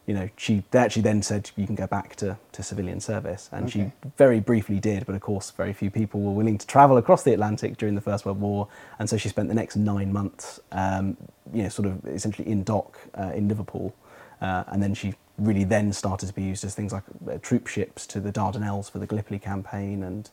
you 0.05 0.13
know, 0.13 0.29
she 0.37 0.63
they 0.69 0.79
actually 0.79 1.01
then 1.01 1.23
said 1.23 1.49
you 1.55 1.65
can 1.65 1.75
go 1.75 1.87
back 1.87 2.15
to, 2.17 2.37
to 2.51 2.63
civilian 2.63 2.99
service, 2.99 3.49
and 3.51 3.65
okay. 3.65 3.71
she 3.71 4.09
very 4.17 4.39
briefly 4.39 4.79
did. 4.79 5.05
But 5.05 5.15
of 5.15 5.21
course, 5.21 5.49
very 5.51 5.73
few 5.73 5.89
people 5.89 6.21
were 6.21 6.31
willing 6.31 6.59
to 6.59 6.67
travel 6.67 6.97
across 6.97 7.23
the 7.23 7.33
Atlantic 7.33 7.77
during 7.77 7.95
the 7.95 8.01
First 8.01 8.23
World 8.23 8.39
War, 8.39 8.67
and 8.99 9.09
so 9.09 9.17
she 9.17 9.29
spent 9.29 9.47
the 9.49 9.55
next 9.55 9.75
nine 9.75 10.13
months, 10.13 10.59
um, 10.71 11.17
you 11.51 11.63
know, 11.63 11.69
sort 11.69 11.87
of 11.87 12.05
essentially 12.05 12.47
in 12.47 12.63
dock 12.63 12.99
uh, 13.17 13.31
in 13.33 13.47
Liverpool, 13.47 13.95
uh, 14.41 14.63
and 14.67 14.81
then 14.81 14.93
she 14.93 15.15
really 15.37 15.63
then 15.63 15.91
started 15.91 16.27
to 16.27 16.33
be 16.33 16.43
used 16.43 16.63
as 16.63 16.75
things 16.75 16.93
like 16.93 17.03
uh, 17.29 17.37
troop 17.41 17.67
ships 17.67 18.05
to 18.07 18.19
the 18.19 18.31
Dardanelles 18.31 18.89
for 18.89 18.99
the 18.99 19.07
Gallipoli 19.07 19.39
campaign 19.39 20.03
and 20.03 20.29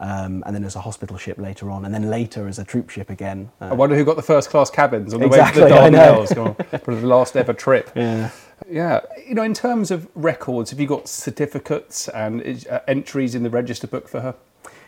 um, 0.00 0.42
and 0.46 0.54
then 0.54 0.64
as 0.64 0.76
a 0.76 0.80
hospital 0.80 1.16
ship 1.16 1.38
later 1.38 1.70
on, 1.70 1.84
and 1.84 1.92
then 1.92 2.10
later 2.10 2.48
as 2.48 2.58
a 2.58 2.64
troop 2.64 2.90
ship 2.90 3.10
again. 3.10 3.50
Uh, 3.60 3.66
I 3.66 3.74
wonder 3.74 3.96
who 3.96 4.04
got 4.04 4.16
the 4.16 4.22
first 4.22 4.50
class 4.50 4.70
cabins 4.70 5.14
on 5.14 5.20
the 5.20 5.26
exactly, 5.26 5.62
way 5.62 5.68
to 5.68 5.74
the 5.74 5.80
Dardanelles 5.98 6.80
for 6.84 6.94
the 6.94 7.06
last 7.06 7.36
ever 7.36 7.52
trip. 7.52 7.90
Yeah. 7.94 8.30
Yeah, 8.68 9.00
you 9.26 9.34
know, 9.34 9.44
in 9.44 9.54
terms 9.54 9.92
of 9.92 10.08
records, 10.14 10.70
have 10.70 10.80
you 10.80 10.86
got 10.88 11.08
certificates 11.08 12.08
and 12.08 12.66
uh, 12.68 12.80
entries 12.88 13.36
in 13.36 13.44
the 13.44 13.50
register 13.50 13.86
book 13.86 14.08
for 14.08 14.20
her? 14.20 14.34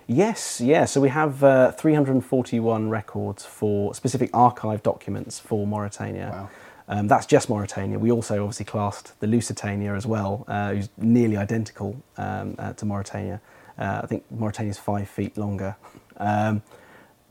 Yes, 0.06 0.60
yeah. 0.60 0.86
So 0.86 1.00
we 1.00 1.08
have 1.10 1.44
uh, 1.44 1.70
341 1.70 2.90
records 2.90 3.46
for 3.46 3.94
specific 3.94 4.28
archive 4.34 4.82
documents 4.82 5.38
for 5.38 5.66
Mauretania. 5.68 6.32
Wow. 6.32 6.50
Um, 6.88 7.06
that's 7.06 7.26
just 7.26 7.48
Mauretania. 7.48 7.98
We 8.00 8.10
also 8.10 8.42
obviously 8.42 8.66
classed 8.66 9.18
the 9.20 9.28
Lusitania 9.28 9.94
as 9.94 10.06
well, 10.06 10.44
uh, 10.48 10.74
who's 10.74 10.88
nearly 10.96 11.36
identical 11.36 12.02
um, 12.16 12.56
uh, 12.58 12.72
to 12.72 12.84
Mauretania. 12.84 13.40
Uh, 13.80 14.00
I 14.04 14.06
think 14.06 14.24
Mauretania 14.32 14.68
is 14.68 14.78
five 14.78 15.08
feet 15.08 15.36
longer. 15.36 15.76
Um, 16.18 16.62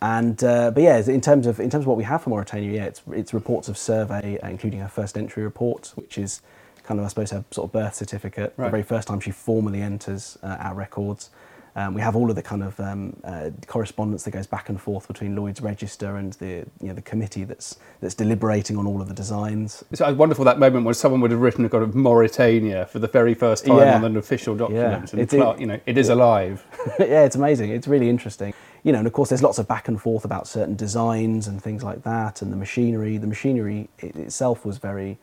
and 0.02 0.42
uh, 0.44 0.72
but 0.72 0.82
yeah, 0.82 0.98
in 0.98 1.22
terms 1.22 1.46
of 1.46 1.60
in 1.60 1.70
terms 1.70 1.84
of 1.84 1.88
what 1.88 1.98
we 1.98 2.06
have 2.06 2.24
for 2.24 2.30
Mauretania, 2.30 2.74
yeah, 2.74 2.86
it's 2.86 3.02
it's 3.12 3.34
reports 3.34 3.68
of 3.68 3.78
survey, 3.78 4.40
uh, 4.40 4.50
including 4.50 4.80
her 4.80 4.88
first 4.88 5.18
entry 5.18 5.44
report, 5.44 5.92
which 5.96 6.18
is 6.18 6.42
kind 6.84 7.00
of 7.00 7.06
I 7.06 7.10
suppose 7.10 7.32
her 7.32 7.44
sort 7.52 7.66
of 7.68 7.72
birth 7.74 7.96
certificate, 7.96 8.54
right. 8.58 8.68
the 8.68 8.72
very 8.72 8.84
first 8.84 9.08
time 9.08 9.20
she 9.20 9.32
formally 9.32 9.82
enters 9.82 10.38
uh, 10.42 10.58
our 10.60 10.74
records. 10.74 11.30
Um, 11.76 11.94
we 11.94 12.02
have 12.02 12.16
all 12.16 12.30
of 12.30 12.36
the 12.36 12.42
kind 12.42 12.64
of 12.64 12.80
um, 12.80 13.16
uh, 13.24 13.52
correspondence 13.68 14.24
that 14.24 14.32
goes 14.32 14.48
back 14.48 14.70
and 14.70 14.82
forth 14.82 15.08
between 15.08 15.36
Lloyd's 15.36 15.62
Register 15.62 16.18
and 16.18 16.34
the 16.34 16.66
you 16.82 16.88
know 16.88 16.94
the 16.94 17.02
committee 17.02 17.44
that's 17.44 17.78
that's 18.02 18.16
deliberating 18.16 18.78
on 18.78 18.88
all 18.88 19.02
of 19.02 19.08
the 19.08 19.14
designs. 19.14 19.84
It's 19.92 20.02
wonderful 20.02 20.46
that 20.46 20.60
moment 20.60 20.86
when 20.86 20.94
someone 20.96 21.22
would 21.22 21.32
have 21.32 21.40
written 21.40 21.66
a 21.66 21.70
kind 21.70 21.84
of 21.84 21.92
Mauretania 21.92 22.88
for 22.90 23.00
the 23.00 23.08
very 23.08 23.34
first 23.34 23.66
time 23.66 23.78
yeah. 23.78 23.96
on 23.96 24.04
an 24.04 24.18
official 24.18 24.56
document, 24.56 25.14
yeah. 25.14 25.20
and 25.22 25.60
you 25.60 25.68
know 25.68 25.80
it 25.86 25.98
is 25.98 26.10
alive. 26.10 26.66
yeah, 27.00 27.24
it's 27.24 27.36
amazing. 27.36 27.70
It's 27.70 27.88
really 27.88 28.10
interesting. 28.10 28.54
You 28.84 28.94
know, 28.94 29.00
and 29.00 29.08
of 29.08 29.14
course, 29.14 29.30
there's 29.30 29.44
lots 29.44 29.60
of 29.60 29.68
back 29.68 29.88
and 29.88 30.02
forth 30.02 30.26
about 30.26 30.48
certain 30.48 30.76
designs 30.76 31.48
and 31.48 31.62
things 31.62 31.84
like 31.84 32.04
that, 32.04 32.42
and 32.42 32.52
the 32.52 32.58
machinery. 32.58 33.18
The 33.18 33.28
machinery 33.28 33.90
it 34.00 34.16
itself 34.16 34.66
was 34.66 34.78
very. 34.78 35.18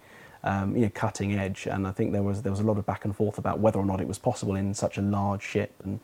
Um, 0.44 0.76
you 0.76 0.82
know, 0.82 0.90
cutting 0.94 1.34
edge, 1.34 1.66
and 1.66 1.88
I 1.88 1.90
think 1.90 2.12
there 2.12 2.22
was 2.22 2.42
there 2.42 2.52
was 2.52 2.60
a 2.60 2.62
lot 2.62 2.78
of 2.78 2.86
back 2.86 3.04
and 3.04 3.16
forth 3.16 3.36
about 3.36 3.58
whether 3.58 3.80
or 3.80 3.84
not 3.84 4.00
it 4.00 4.06
was 4.06 4.16
possible 4.16 4.54
in 4.54 4.74
such 4.74 4.96
a 4.96 5.02
large 5.02 5.42
ship, 5.42 5.72
and 5.82 5.98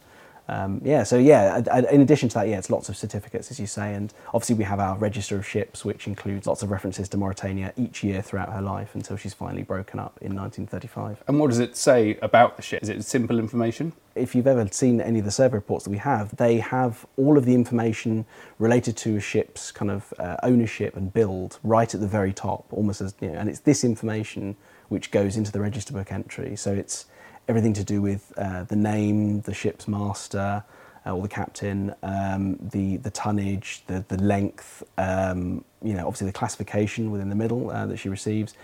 um, 0.52 0.82
yeah, 0.84 1.02
so 1.02 1.16
yeah, 1.16 1.62
in 1.90 2.02
addition 2.02 2.28
to 2.28 2.34
that, 2.34 2.48
yeah, 2.48 2.58
it's 2.58 2.68
lots 2.68 2.90
of 2.90 2.96
certificates, 2.96 3.50
as 3.50 3.58
you 3.58 3.66
say, 3.66 3.94
and 3.94 4.12
obviously 4.34 4.54
we 4.54 4.64
have 4.64 4.80
our 4.80 4.98
register 4.98 5.36
of 5.36 5.46
ships, 5.46 5.82
which 5.82 6.06
includes 6.06 6.46
lots 6.46 6.62
of 6.62 6.70
references 6.70 7.08
to 7.08 7.16
Mauretania 7.16 7.72
each 7.76 8.04
year 8.04 8.20
throughout 8.20 8.52
her 8.52 8.60
life 8.60 8.94
until 8.94 9.16
she's 9.16 9.32
finally 9.32 9.62
broken 9.62 9.98
up 9.98 10.18
in 10.20 10.36
1935. 10.36 11.24
And 11.26 11.40
what 11.40 11.48
does 11.48 11.58
it 11.58 11.74
say 11.74 12.18
about 12.20 12.56
the 12.56 12.62
ship? 12.62 12.82
Is 12.82 12.90
it 12.90 13.02
simple 13.04 13.38
information? 13.38 13.94
If 14.14 14.34
you've 14.34 14.46
ever 14.46 14.68
seen 14.70 15.00
any 15.00 15.20
of 15.20 15.24
the 15.24 15.30
survey 15.30 15.54
reports 15.54 15.84
that 15.84 15.90
we 15.90 15.96
have, 15.98 16.36
they 16.36 16.58
have 16.58 17.06
all 17.16 17.38
of 17.38 17.46
the 17.46 17.54
information 17.54 18.26
related 18.58 18.94
to 18.98 19.16
a 19.16 19.20
ship's 19.20 19.72
kind 19.72 19.90
of 19.90 20.12
uh, 20.18 20.36
ownership 20.42 20.96
and 20.96 21.14
build 21.14 21.60
right 21.64 21.94
at 21.94 22.00
the 22.00 22.06
very 22.06 22.34
top, 22.34 22.66
almost 22.70 23.00
as, 23.00 23.14
you 23.20 23.30
know, 23.30 23.38
and 23.38 23.48
it's 23.48 23.60
this 23.60 23.84
information 23.84 24.56
which 24.90 25.10
goes 25.10 25.38
into 25.38 25.50
the 25.50 25.60
register 25.60 25.94
book 25.94 26.12
entry. 26.12 26.54
So 26.56 26.74
it's 26.74 27.06
everything 27.48 27.72
to 27.74 27.84
do 27.84 28.00
with 28.00 28.32
uh, 28.36 28.64
the 28.64 28.76
name, 28.76 29.40
the 29.42 29.54
ship's 29.54 29.88
master, 29.88 30.64
uh, 31.04 31.14
or 31.14 31.22
the 31.22 31.28
captain, 31.28 31.94
um, 32.02 32.58
the 32.60 32.96
the 32.98 33.10
tonnage, 33.10 33.82
the 33.86 34.04
the 34.08 34.16
length, 34.18 34.82
um, 34.98 35.64
you 35.82 35.94
know, 35.94 36.06
obviously 36.06 36.26
the 36.26 36.32
classification 36.32 37.10
within 37.10 37.28
the 37.28 37.34
middle 37.34 37.70
uh, 37.70 37.86
that 37.86 37.96
she 37.96 38.08
receives, 38.08 38.54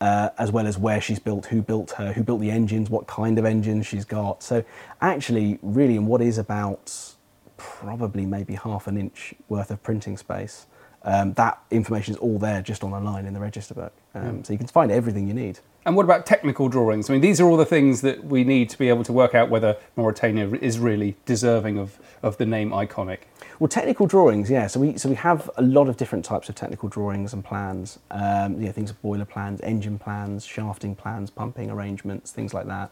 uh, 0.00 0.30
as 0.38 0.50
well 0.50 0.66
as 0.66 0.78
where 0.78 1.00
she's 1.00 1.18
built, 1.18 1.46
who 1.46 1.62
built 1.62 1.92
her, 1.92 2.12
who 2.12 2.22
built 2.22 2.40
the 2.40 2.50
engines, 2.50 2.88
what 2.88 3.06
kind 3.06 3.38
of 3.38 3.44
engines 3.44 3.86
she's 3.86 4.04
got. 4.04 4.42
So 4.42 4.64
actually, 5.00 5.58
really, 5.62 5.96
in 5.96 6.06
what 6.06 6.22
is 6.22 6.38
about 6.38 7.14
probably 7.56 8.26
maybe 8.26 8.54
half 8.54 8.86
an 8.86 8.96
inch 8.96 9.34
worth 9.48 9.70
of 9.70 9.82
printing 9.82 10.16
space, 10.16 10.66
um, 11.02 11.34
that 11.34 11.60
information 11.70 12.14
is 12.14 12.20
all 12.20 12.38
there 12.38 12.62
just 12.62 12.82
on 12.82 12.92
a 12.92 13.00
line 13.00 13.26
in 13.26 13.34
the 13.34 13.40
register 13.40 13.74
book. 13.74 13.92
Um, 14.14 14.42
so 14.44 14.52
you 14.52 14.58
can 14.58 14.68
find 14.68 14.90
everything 14.90 15.28
you 15.28 15.34
need. 15.34 15.60
And 15.86 15.96
what 15.96 16.04
about 16.04 16.24
technical 16.24 16.68
drawings? 16.68 17.10
I 17.10 17.12
mean, 17.12 17.20
these 17.20 17.40
are 17.40 17.46
all 17.46 17.58
the 17.58 17.66
things 17.66 18.00
that 18.00 18.24
we 18.24 18.42
need 18.42 18.70
to 18.70 18.78
be 18.78 18.88
able 18.88 19.04
to 19.04 19.12
work 19.12 19.34
out 19.34 19.50
whether 19.50 19.76
Mauretania 19.98 20.56
is 20.62 20.78
really 20.78 21.16
deserving 21.26 21.78
of, 21.78 21.98
of 22.22 22.38
the 22.38 22.46
name 22.46 22.70
iconic. 22.70 23.18
Well, 23.58 23.68
technical 23.68 24.06
drawings, 24.06 24.50
yeah. 24.50 24.66
So 24.66 24.80
we 24.80 24.96
so 24.96 25.08
we 25.08 25.14
have 25.16 25.48
a 25.56 25.62
lot 25.62 25.88
of 25.88 25.96
different 25.96 26.24
types 26.24 26.48
of 26.48 26.54
technical 26.54 26.88
drawings 26.88 27.32
and 27.32 27.44
plans. 27.44 27.98
Um, 28.10 28.58
you 28.60 28.66
know, 28.66 28.72
things 28.72 28.90
like 28.90 29.02
boiler 29.02 29.24
plans, 29.24 29.60
engine 29.60 29.98
plans, 29.98 30.44
shafting 30.44 30.94
plans, 30.94 31.30
pumping 31.30 31.70
arrangements, 31.70 32.32
things 32.32 32.54
like 32.54 32.66
that. 32.66 32.90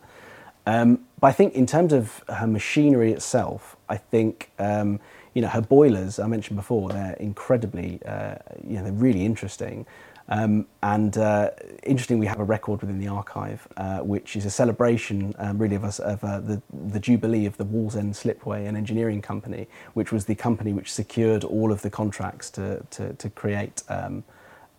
Um, 0.67 1.01
but 1.19 1.29
I 1.29 1.33
think 1.33 1.55
in 1.55 1.67
terms 1.67 1.93
of 1.93 2.23
her 2.29 2.47
machinery 2.47 3.13
itself, 3.13 3.77
I 3.89 3.97
think 3.97 4.51
um, 4.59 5.01
you 5.35 5.43
know 5.43 5.49
her 5.49 5.63
boilers. 5.63 6.19
I 6.19 6.27
mentioned 6.27 6.57
before, 6.57 6.91
they're 6.91 7.15
incredibly, 7.15 8.01
uh, 8.05 8.37
you 8.63 8.77
know, 8.77 8.85
they're 8.85 8.93
really 8.93 9.25
interesting. 9.25 9.87
Um, 10.29 10.67
and 10.83 11.17
uh, 11.19 11.51
interesting, 11.83 12.19
we 12.19 12.27
have 12.27 12.39
a 12.39 12.45
record 12.45 12.81
within 12.81 12.99
the 12.99 13.09
archive, 13.09 13.67
uh, 13.77 13.99
which 13.99 14.37
is 14.37 14.45
a 14.45 14.51
celebration, 14.51 15.35
um, 15.39 15.59
really, 15.59 15.77
of, 15.77 15.85
us, 15.85 15.99
of 15.99 16.23
uh, 16.23 16.41
the, 16.41 16.63
the 16.73 17.01
jubilee 17.01 17.47
of 17.47 17.57
the 17.57 17.65
Wallsend 17.65 18.15
Slipway 18.15 18.67
and 18.67 18.77
Engineering 18.77 19.21
Company, 19.21 19.67
which 19.95 20.13
was 20.13 20.27
the 20.27 20.35
company 20.35 20.73
which 20.73 20.93
secured 20.93 21.45
all 21.45 21.73
of 21.73 21.83
the 21.83 21.91
contracts 21.91 22.51
to, 22.51 22.85
to, 22.91 23.13
to 23.15 23.31
create 23.31 23.83
um, 23.89 24.25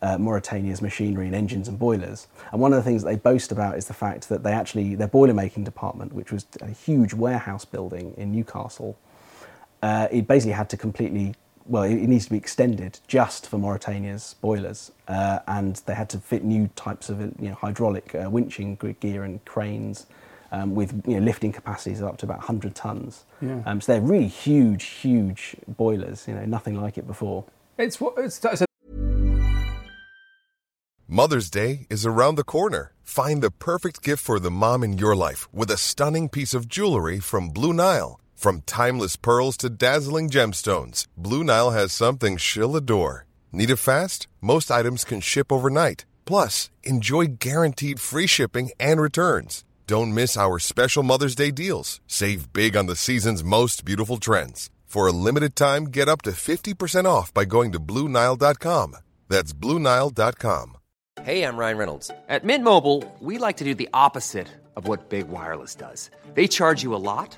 uh, 0.02 0.18
Mauretania's 0.18 0.82
machinery 0.82 1.28
and 1.28 1.36
engines 1.36 1.68
and 1.68 1.80
boilers. 1.80 2.28
And 2.52 2.62
one 2.62 2.74
of 2.74 2.78
the 2.78 2.84
things 2.84 3.04
that 3.04 3.10
they 3.10 3.16
boast 3.16 3.52
about 3.52 3.78
is 3.78 3.88
the 3.88 3.94
fact 3.94 4.30
that 4.30 4.44
they 4.44 4.52
actually, 4.52 4.96
their 4.96 5.08
boiler 5.08 5.34
making 5.34 5.64
department, 5.64 6.14
which 6.14 6.32
was 6.32 6.46
a 6.62 6.72
huge 6.72 7.14
warehouse 7.14 7.64
building 7.64 8.14
in 8.18 8.32
Newcastle, 8.32 8.98
uh, 9.82 10.08
it 10.12 10.28
basically 10.28 10.54
had 10.54 10.70
to 10.70 10.78
completely 10.78 11.36
well, 11.66 11.84
it, 11.84 11.96
needs 11.96 12.26
to 12.26 12.32
be 12.32 12.38
extended 12.38 13.00
just 13.08 13.48
for 13.48 13.58
Mauretania's 13.58 14.36
boilers, 14.42 14.92
uh, 15.08 15.40
and 15.48 15.78
they 15.86 15.94
had 15.94 16.10
to 16.10 16.20
fit 16.20 16.44
new 16.44 16.70
types 16.76 17.10
of 17.10 17.20
you 17.20 17.50
know, 17.50 17.56
hydraulic 17.56 18.14
uh, 18.16 18.30
winching 18.30 19.00
gear 19.00 19.24
and 19.24 19.44
cranes. 19.46 20.06
Um, 20.52 20.76
with 20.76 21.02
you 21.08 21.20
know, 21.20 21.26
lifting 21.26 21.52
capacities 21.52 22.00
of 22.00 22.10
up 22.10 22.18
to 22.18 22.28
about 22.28 22.38
100 22.38 22.76
tons. 22.76 23.24
Yeah. 23.42 23.64
Um, 23.66 23.82
so 23.82 23.94
they're 23.94 24.02
really 24.02 24.28
huge, 24.28 24.84
huge 24.84 25.56
boilers. 25.68 26.28
You 26.28 26.36
know, 26.36 26.46
nothing 26.46 26.80
like 26.80 26.96
it 27.00 27.08
before. 27.08 27.44
It's 27.80 28.00
what 28.00 28.14
it's, 28.20 28.46
it's 28.46 28.62
a- 28.62 28.66
Mother's 31.08 31.50
Day 31.50 31.88
is 31.90 32.06
around 32.06 32.36
the 32.36 32.44
corner. 32.44 32.94
Find 33.02 33.42
the 33.42 33.50
perfect 33.50 34.04
gift 34.04 34.24
for 34.24 34.40
the 34.40 34.52
mom 34.52 34.84
in 34.84 35.00
your 35.00 35.16
life 35.16 35.52
with 35.52 35.72
a 35.72 35.78
stunning 35.78 36.30
piece 36.30 36.54
of 36.54 36.68
jewelry 36.68 37.20
from 37.20 37.50
Blue 37.50 37.74
Nile. 37.74 38.20
From 38.44 38.60
timeless 38.64 39.16
pearls 39.16 39.56
to 39.60 39.70
dazzling 39.70 40.30
gemstones, 40.30 41.06
Blue 41.16 41.46
Nile 41.46 41.72
has 41.72 41.94
something 41.94 42.36
she'll 42.36 42.76
adore. 42.76 43.26
Need 43.54 43.70
it 43.70 43.78
fast? 43.78 44.28
Most 44.42 44.70
items 44.70 45.06
can 45.06 45.22
ship 45.22 45.50
overnight. 45.50 46.04
Plus, 46.26 46.70
enjoy 46.84 47.38
guaranteed 47.40 48.02
free 48.02 48.28
shipping 48.28 48.72
and 48.78 49.00
returns. 49.00 49.64
Don't 49.88 50.14
miss 50.14 50.36
our 50.36 50.60
special 50.60 51.04
Mother's 51.04 51.36
Day 51.36 51.52
deals. 51.52 52.02
Save 52.06 52.52
big 52.52 52.76
on 52.76 52.88
the 52.88 52.98
season's 52.98 53.46
most 53.46 53.86
beautiful 53.86 54.18
trends. 54.18 54.70
For 54.88 55.08
a 55.08 55.14
limited 55.14 55.56
time, 55.56 55.86
get 55.86 56.10
up 56.10 56.22
to 56.24 56.32
50% 56.32 57.06
off 57.06 57.34
by 57.34 57.46
going 57.46 57.72
to 57.72 57.80
Bluenile.com. 57.80 58.98
That's 59.30 59.54
Bluenile.com. 59.54 60.78
Hey, 61.22 61.44
I'm 61.46 61.56
Ryan 61.56 61.78
Reynolds. 61.78 62.12
At 62.28 62.44
Mint 62.44 62.66
Mobile, 62.66 63.04
we 63.22 63.38
like 63.38 63.56
to 63.60 63.64
do 63.64 63.74
the 63.74 63.88
opposite 63.94 64.50
of 64.76 64.86
what 64.86 65.08
Big 65.08 65.30
Wireless 65.30 65.76
does. 65.76 66.12
They 66.34 66.50
charge 66.50 66.84
you 66.84 66.94
a 66.94 67.00
lot, 67.00 67.38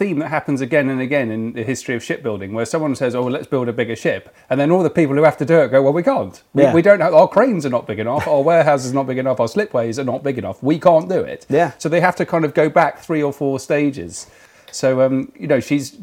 theme 0.00 0.18
that 0.20 0.28
happens 0.30 0.62
again 0.62 0.88
and 0.88 0.98
again 0.98 1.30
in 1.30 1.52
the 1.52 1.62
history 1.62 1.94
of 1.94 2.02
shipbuilding 2.02 2.54
where 2.54 2.64
someone 2.64 2.96
says, 2.96 3.14
oh, 3.14 3.20
well, 3.24 3.32
let's 3.32 3.46
build 3.46 3.68
a 3.68 3.72
bigger 3.72 3.94
ship. 3.94 4.34
And 4.48 4.58
then 4.58 4.70
all 4.70 4.82
the 4.82 4.88
people 4.88 5.14
who 5.14 5.24
have 5.24 5.36
to 5.36 5.44
do 5.44 5.58
it 5.60 5.68
go, 5.68 5.82
well, 5.82 5.92
we 5.92 6.02
can't. 6.02 6.42
We, 6.54 6.62
Yeah. 6.62 6.72
we 6.72 6.80
don't 6.80 7.00
have, 7.00 7.12
our 7.12 7.28
cranes 7.28 7.66
are 7.66 7.74
not 7.78 7.86
big 7.86 7.98
enough, 7.98 8.26
our 8.26 8.40
warehouses 8.40 8.92
are 8.92 8.94
not 8.94 9.06
big 9.06 9.18
enough, 9.18 9.38
our 9.40 9.46
slipways 9.46 9.98
are 9.98 10.04
not 10.04 10.22
big 10.22 10.38
enough. 10.38 10.62
We 10.62 10.78
can't 10.78 11.06
do 11.06 11.20
it. 11.20 11.44
Yeah. 11.50 11.72
So 11.76 11.90
they 11.90 12.00
have 12.00 12.16
to 12.16 12.24
kind 12.24 12.46
of 12.46 12.54
go 12.54 12.70
back 12.70 13.00
three 13.00 13.22
or 13.22 13.30
four 13.30 13.60
stages. 13.60 14.26
So, 14.72 15.02
um, 15.02 15.32
you 15.38 15.46
know, 15.46 15.60
she's 15.60 15.98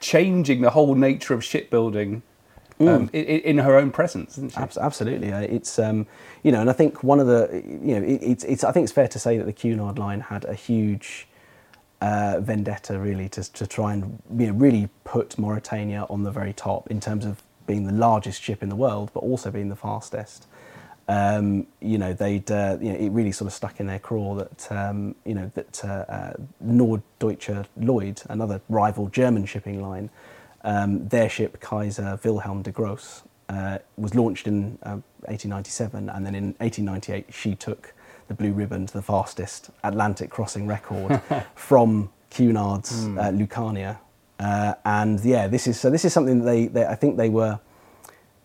changing 0.00 0.62
the 0.62 0.70
whole 0.70 0.94
nature 0.94 1.34
of 1.34 1.44
shipbuilding 1.44 2.22
um, 2.80 3.10
in, 3.12 3.24
in 3.24 3.58
her 3.58 3.76
own 3.76 3.90
presence, 3.90 4.38
isn't 4.38 4.52
she? 4.52 4.80
Absolutely, 4.80 5.30
uh, 5.30 5.40
it's 5.40 5.78
um, 5.78 6.06
you 6.42 6.50
know, 6.50 6.60
and 6.62 6.70
I 6.70 6.72
think 6.72 7.04
one 7.04 7.20
of 7.20 7.26
the 7.26 7.62
you 7.64 7.94
know, 8.00 8.02
it, 8.02 8.20
it's, 8.22 8.44
it's 8.44 8.64
I 8.64 8.72
think 8.72 8.84
it's 8.84 8.92
fair 8.92 9.08
to 9.08 9.18
say 9.18 9.36
that 9.36 9.44
the 9.44 9.52
Cunard 9.52 9.98
line 9.98 10.20
had 10.20 10.44
a 10.46 10.54
huge 10.54 11.28
uh, 12.02 12.40
vendetta 12.40 12.98
really 12.98 13.28
to 13.28 13.50
to 13.52 13.66
try 13.66 13.92
and 13.92 14.20
you 14.36 14.48
know 14.48 14.52
really 14.52 14.88
put 15.04 15.36
Mauretania 15.36 16.10
on 16.10 16.24
the 16.24 16.32
very 16.32 16.52
top 16.52 16.90
in 16.90 17.00
terms 17.00 17.24
of 17.24 17.42
being 17.66 17.86
the 17.86 17.92
largest 17.92 18.42
ship 18.42 18.60
in 18.62 18.68
the 18.68 18.76
world, 18.76 19.12
but 19.14 19.20
also 19.20 19.50
being 19.50 19.68
the 19.68 19.76
fastest. 19.76 20.46
Um, 21.06 21.66
you 21.80 21.98
know, 21.98 22.12
they'd 22.12 22.50
uh, 22.50 22.76
you 22.80 22.92
know 22.92 22.98
it 22.98 23.10
really 23.10 23.30
sort 23.30 23.46
of 23.46 23.52
stuck 23.52 23.78
in 23.78 23.86
their 23.86 24.00
craw 24.00 24.34
that 24.34 24.72
um, 24.72 25.14
you 25.24 25.34
know 25.34 25.50
that 25.54 25.84
uh, 25.84 26.04
uh, 26.08 26.32
Norddeutsche 26.64 27.66
Lloyd, 27.76 28.20
another 28.28 28.60
rival 28.68 29.08
German 29.08 29.46
shipping 29.46 29.80
line, 29.80 30.10
um, 30.64 31.06
their 31.08 31.28
ship 31.28 31.60
Kaiser 31.60 32.18
Wilhelm 32.24 32.62
de 32.62 32.72
Gross 32.72 33.22
uh, 33.48 33.78
was 33.96 34.16
launched 34.16 34.48
in 34.48 34.76
uh, 34.82 34.98
1897, 35.26 36.08
and 36.08 36.26
then 36.26 36.34
in 36.34 36.44
1898 36.58 37.32
she 37.32 37.54
took 37.54 37.94
the 38.32 38.42
blue 38.42 38.52
ribbon 38.52 38.86
to 38.86 38.94
the 38.94 39.02
fastest 39.02 39.70
Atlantic 39.84 40.30
crossing 40.30 40.66
record 40.66 41.20
from 41.54 42.10
Cunard's 42.30 43.04
uh, 43.04 43.30
Lucania. 43.30 43.98
Uh, 44.38 44.74
and 44.84 45.20
yeah, 45.20 45.46
this 45.46 45.66
is 45.66 45.78
so. 45.78 45.90
This 45.90 46.04
is 46.04 46.12
something 46.12 46.40
that 46.40 46.44
they, 46.44 46.66
they 46.66 46.86
I 46.86 46.94
think 46.94 47.16
they 47.16 47.28
were 47.28 47.60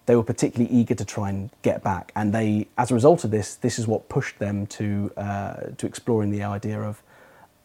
they 0.05 0.15
were 0.15 0.23
particularly 0.23 0.73
eager 0.73 0.93
to 0.93 1.05
try 1.05 1.29
and 1.29 1.49
get 1.63 1.83
back, 1.83 2.11
and 2.15 2.33
they, 2.33 2.67
as 2.77 2.91
a 2.91 2.93
result 2.93 3.23
of 3.23 3.31
this, 3.31 3.55
this 3.55 3.79
is 3.79 3.87
what 3.87 4.09
pushed 4.09 4.37
them 4.39 4.67
to 4.67 5.11
uh, 5.17 5.53
to 5.77 5.87
exploring 5.87 6.29
the 6.29 6.43
idea 6.43 6.79
of 6.81 7.01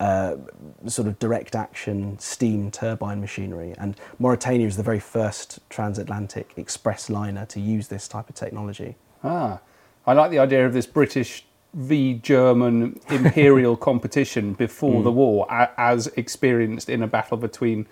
uh, 0.00 0.36
sort 0.86 1.08
of 1.08 1.18
direct 1.18 1.54
action 1.54 2.18
steam 2.18 2.70
turbine 2.70 3.20
machinery. 3.20 3.74
And 3.76 3.96
Mauretania 4.20 4.66
is 4.66 4.76
the 4.76 4.82
very 4.82 5.00
first 5.00 5.58
transatlantic 5.68 6.52
express 6.56 7.10
liner 7.10 7.44
to 7.46 7.60
use 7.60 7.88
this 7.88 8.08
type 8.08 8.28
of 8.28 8.34
technology. 8.34 8.94
Ah, 9.22 9.60
I 10.06 10.14
like 10.14 10.30
the 10.30 10.38
idea 10.38 10.66
of 10.66 10.72
this 10.72 10.86
British 10.86 11.44
v 11.74 12.14
German 12.14 13.00
imperial 13.08 13.76
competition 13.88 14.52
before 14.54 15.02
the 15.02 15.12
war, 15.12 15.46
as 15.50 16.06
experienced 16.16 16.88
in 16.88 17.02
a 17.02 17.06
battle 17.06 17.36
between 17.36 17.86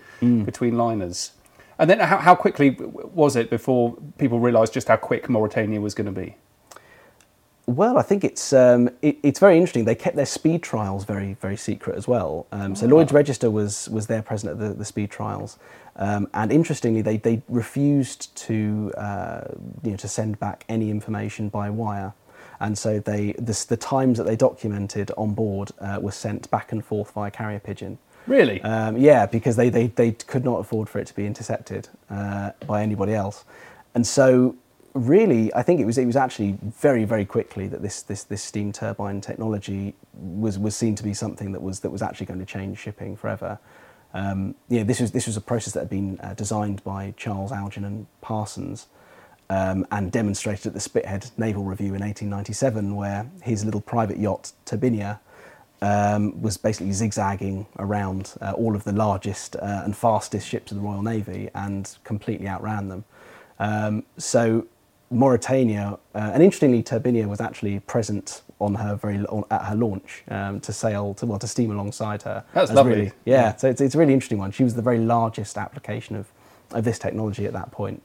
between 0.45 0.77
liners. 0.77 1.31
And 1.79 1.89
then, 1.89 1.99
how, 1.99 2.17
how 2.17 2.35
quickly 2.35 2.77
was 2.79 3.35
it 3.35 3.49
before 3.49 3.97
people 4.19 4.39
realised 4.39 4.71
just 4.73 4.87
how 4.87 4.97
quick 4.97 5.27
Mauretania 5.27 5.81
was 5.81 5.95
going 5.95 6.13
to 6.13 6.21
be? 6.21 6.35
Well, 7.65 7.97
I 7.97 8.01
think 8.01 8.23
it's 8.23 8.53
um, 8.53 8.89
it, 9.01 9.17
it's 9.23 9.39
very 9.39 9.55
interesting. 9.55 9.85
They 9.85 9.95
kept 9.95 10.15
their 10.15 10.25
speed 10.25 10.61
trials 10.61 11.05
very 11.05 11.35
very 11.35 11.57
secret 11.57 11.95
as 11.95 12.07
well. 12.07 12.47
Um, 12.51 12.75
so 12.75 12.85
Lloyd's 12.85 13.11
Register 13.11 13.49
was 13.49 13.89
was 13.89 14.07
there 14.07 14.21
present 14.21 14.51
at 14.51 14.59
the, 14.59 14.73
the 14.73 14.85
speed 14.85 15.09
trials, 15.09 15.57
um, 15.95 16.27
and 16.33 16.51
interestingly, 16.51 17.01
they 17.01 17.17
they 17.17 17.41
refused 17.47 18.35
to 18.47 18.91
uh, 18.97 19.41
you 19.83 19.91
know 19.91 19.97
to 19.97 20.07
send 20.07 20.39
back 20.39 20.65
any 20.69 20.89
information 20.89 21.49
by 21.49 21.69
wire, 21.69 22.13
and 22.59 22.77
so 22.77 22.99
they 22.99 23.33
this, 23.37 23.65
the 23.65 23.77
times 23.77 24.17
that 24.17 24.25
they 24.25 24.35
documented 24.35 25.11
on 25.17 25.33
board 25.33 25.71
uh, 25.79 25.99
were 26.01 26.11
sent 26.11 26.49
back 26.51 26.71
and 26.71 26.83
forth 26.85 27.11
via 27.11 27.31
carrier 27.31 27.59
pigeon. 27.59 27.97
Really? 28.27 28.61
Um, 28.61 28.97
yeah, 28.97 29.25
because 29.25 29.55
they, 29.55 29.69
they, 29.69 29.87
they 29.87 30.11
could 30.11 30.45
not 30.45 30.59
afford 30.59 30.89
for 30.89 30.99
it 30.99 31.07
to 31.07 31.15
be 31.15 31.25
intercepted 31.25 31.89
uh, 32.09 32.51
by 32.67 32.83
anybody 32.83 33.13
else. 33.13 33.45
And 33.95 34.05
so, 34.05 34.55
really, 34.93 35.53
I 35.53 35.63
think 35.63 35.79
it 35.79 35.85
was, 35.85 35.97
it 35.97 36.05
was 36.05 36.15
actually 36.15 36.57
very, 36.61 37.03
very 37.03 37.25
quickly 37.25 37.67
that 37.67 37.81
this, 37.81 38.03
this, 38.03 38.23
this 38.23 38.43
steam 38.43 38.71
turbine 38.71 39.21
technology 39.21 39.95
was, 40.13 40.59
was 40.59 40.75
seen 40.75 40.95
to 40.95 41.03
be 41.03 41.13
something 41.13 41.51
that 41.51 41.61
was, 41.61 41.79
that 41.79 41.89
was 41.89 42.01
actually 42.01 42.27
going 42.27 42.39
to 42.39 42.45
change 42.45 42.77
shipping 42.77 43.15
forever. 43.15 43.57
Um, 44.13 44.55
yeah, 44.69 44.83
this 44.83 44.99
was, 44.99 45.11
this 45.11 45.25
was 45.25 45.37
a 45.37 45.41
process 45.41 45.73
that 45.73 45.81
had 45.81 45.89
been 45.89 46.19
uh, 46.19 46.33
designed 46.33 46.83
by 46.83 47.13
Charles 47.17 47.51
Algernon 47.51 48.07
Parsons 48.21 48.87
um, 49.51 49.85
and 49.91 50.13
demonstrated 50.13 50.67
at 50.67 50.73
the 50.73 50.79
Spithead 50.79 51.29
Naval 51.37 51.65
Review 51.65 51.93
in 51.93 52.01
1897, 52.01 52.95
where 52.95 53.29
his 53.43 53.65
little 53.65 53.81
private 53.81 54.17
yacht, 54.17 54.53
Turbinia, 54.65 55.19
um, 55.81 56.41
was 56.41 56.55
basically 56.55 56.93
zigzagging 56.93 57.67
around 57.77 58.33
uh, 58.39 58.53
all 58.53 58.75
of 58.75 58.85
the 58.85 58.93
largest 58.93 59.57
uh, 59.57 59.81
and 59.83 59.95
fastest 59.95 60.47
ships 60.47 60.71
of 60.71 60.77
the 60.77 60.83
Royal 60.83 61.01
Navy 61.01 61.49
and 61.53 61.97
completely 62.05 62.47
outran 62.47 62.87
them. 62.87 63.03
Um, 63.59 64.03
so 64.17 64.67
Mauretania, 65.11 65.99
uh, 66.15 66.31
and 66.33 66.41
interestingly, 66.41 66.81
Turbinia 66.81 67.27
was 67.27 67.41
actually 67.41 67.81
present 67.81 68.43
on 68.61 68.75
her 68.75 68.95
very 68.95 69.17
on, 69.25 69.43
at 69.51 69.65
her 69.65 69.75
launch 69.75 70.23
um, 70.29 70.61
to 70.61 70.71
sail 70.71 71.13
to 71.15 71.25
well 71.25 71.39
to 71.39 71.47
steam 71.47 71.71
alongside 71.71 72.21
her. 72.21 72.45
That's 72.53 72.71
lovely. 72.71 72.93
Really, 72.93 73.11
yeah, 73.25 73.53
so 73.57 73.69
it's, 73.69 73.81
it's 73.81 73.95
a 73.95 73.97
really 73.97 74.13
interesting 74.13 74.37
one. 74.37 74.51
She 74.51 74.63
was 74.63 74.75
the 74.75 74.81
very 74.81 74.99
largest 74.99 75.57
application 75.57 76.15
of, 76.15 76.31
of 76.73 76.83
this 76.83 76.99
technology 76.99 77.45
at 77.45 77.53
that 77.53 77.71
point. 77.71 78.01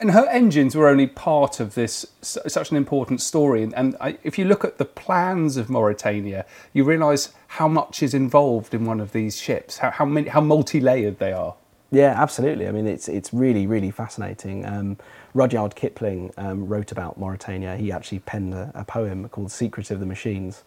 And 0.00 0.10
her 0.10 0.26
engines 0.26 0.74
were 0.74 0.88
only 0.88 1.06
part 1.06 1.60
of 1.60 1.74
this 1.74 2.06
such 2.22 2.70
an 2.70 2.76
important 2.76 3.20
story. 3.20 3.62
And, 3.62 3.74
and 3.74 3.96
I, 4.00 4.18
if 4.24 4.38
you 4.38 4.44
look 4.44 4.64
at 4.64 4.78
the 4.78 4.84
plans 4.84 5.56
of 5.56 5.68
Mauretania, 5.68 6.44
you 6.72 6.84
realise 6.84 7.32
how 7.48 7.68
much 7.68 8.02
is 8.02 8.12
involved 8.14 8.74
in 8.74 8.84
one 8.84 9.00
of 9.00 9.12
these 9.12 9.40
ships, 9.40 9.78
how, 9.78 9.90
how, 9.90 10.04
many, 10.04 10.28
how 10.28 10.40
multi-layered 10.40 11.18
they 11.18 11.32
are. 11.32 11.54
Yeah, 11.92 12.14
absolutely. 12.16 12.68
I 12.68 12.72
mean, 12.72 12.86
it's 12.86 13.08
it's 13.08 13.34
really 13.34 13.66
really 13.66 13.90
fascinating. 13.90 14.64
Um, 14.64 14.96
Rudyard 15.34 15.74
Kipling 15.74 16.32
um, 16.36 16.68
wrote 16.68 16.92
about 16.92 17.18
Mauretania. 17.18 17.76
He 17.76 17.90
actually 17.90 18.20
penned 18.20 18.54
a, 18.54 18.70
a 18.76 18.84
poem 18.84 19.28
called 19.28 19.50
"Secret 19.50 19.90
of 19.90 19.98
the 19.98 20.06
Machines," 20.06 20.62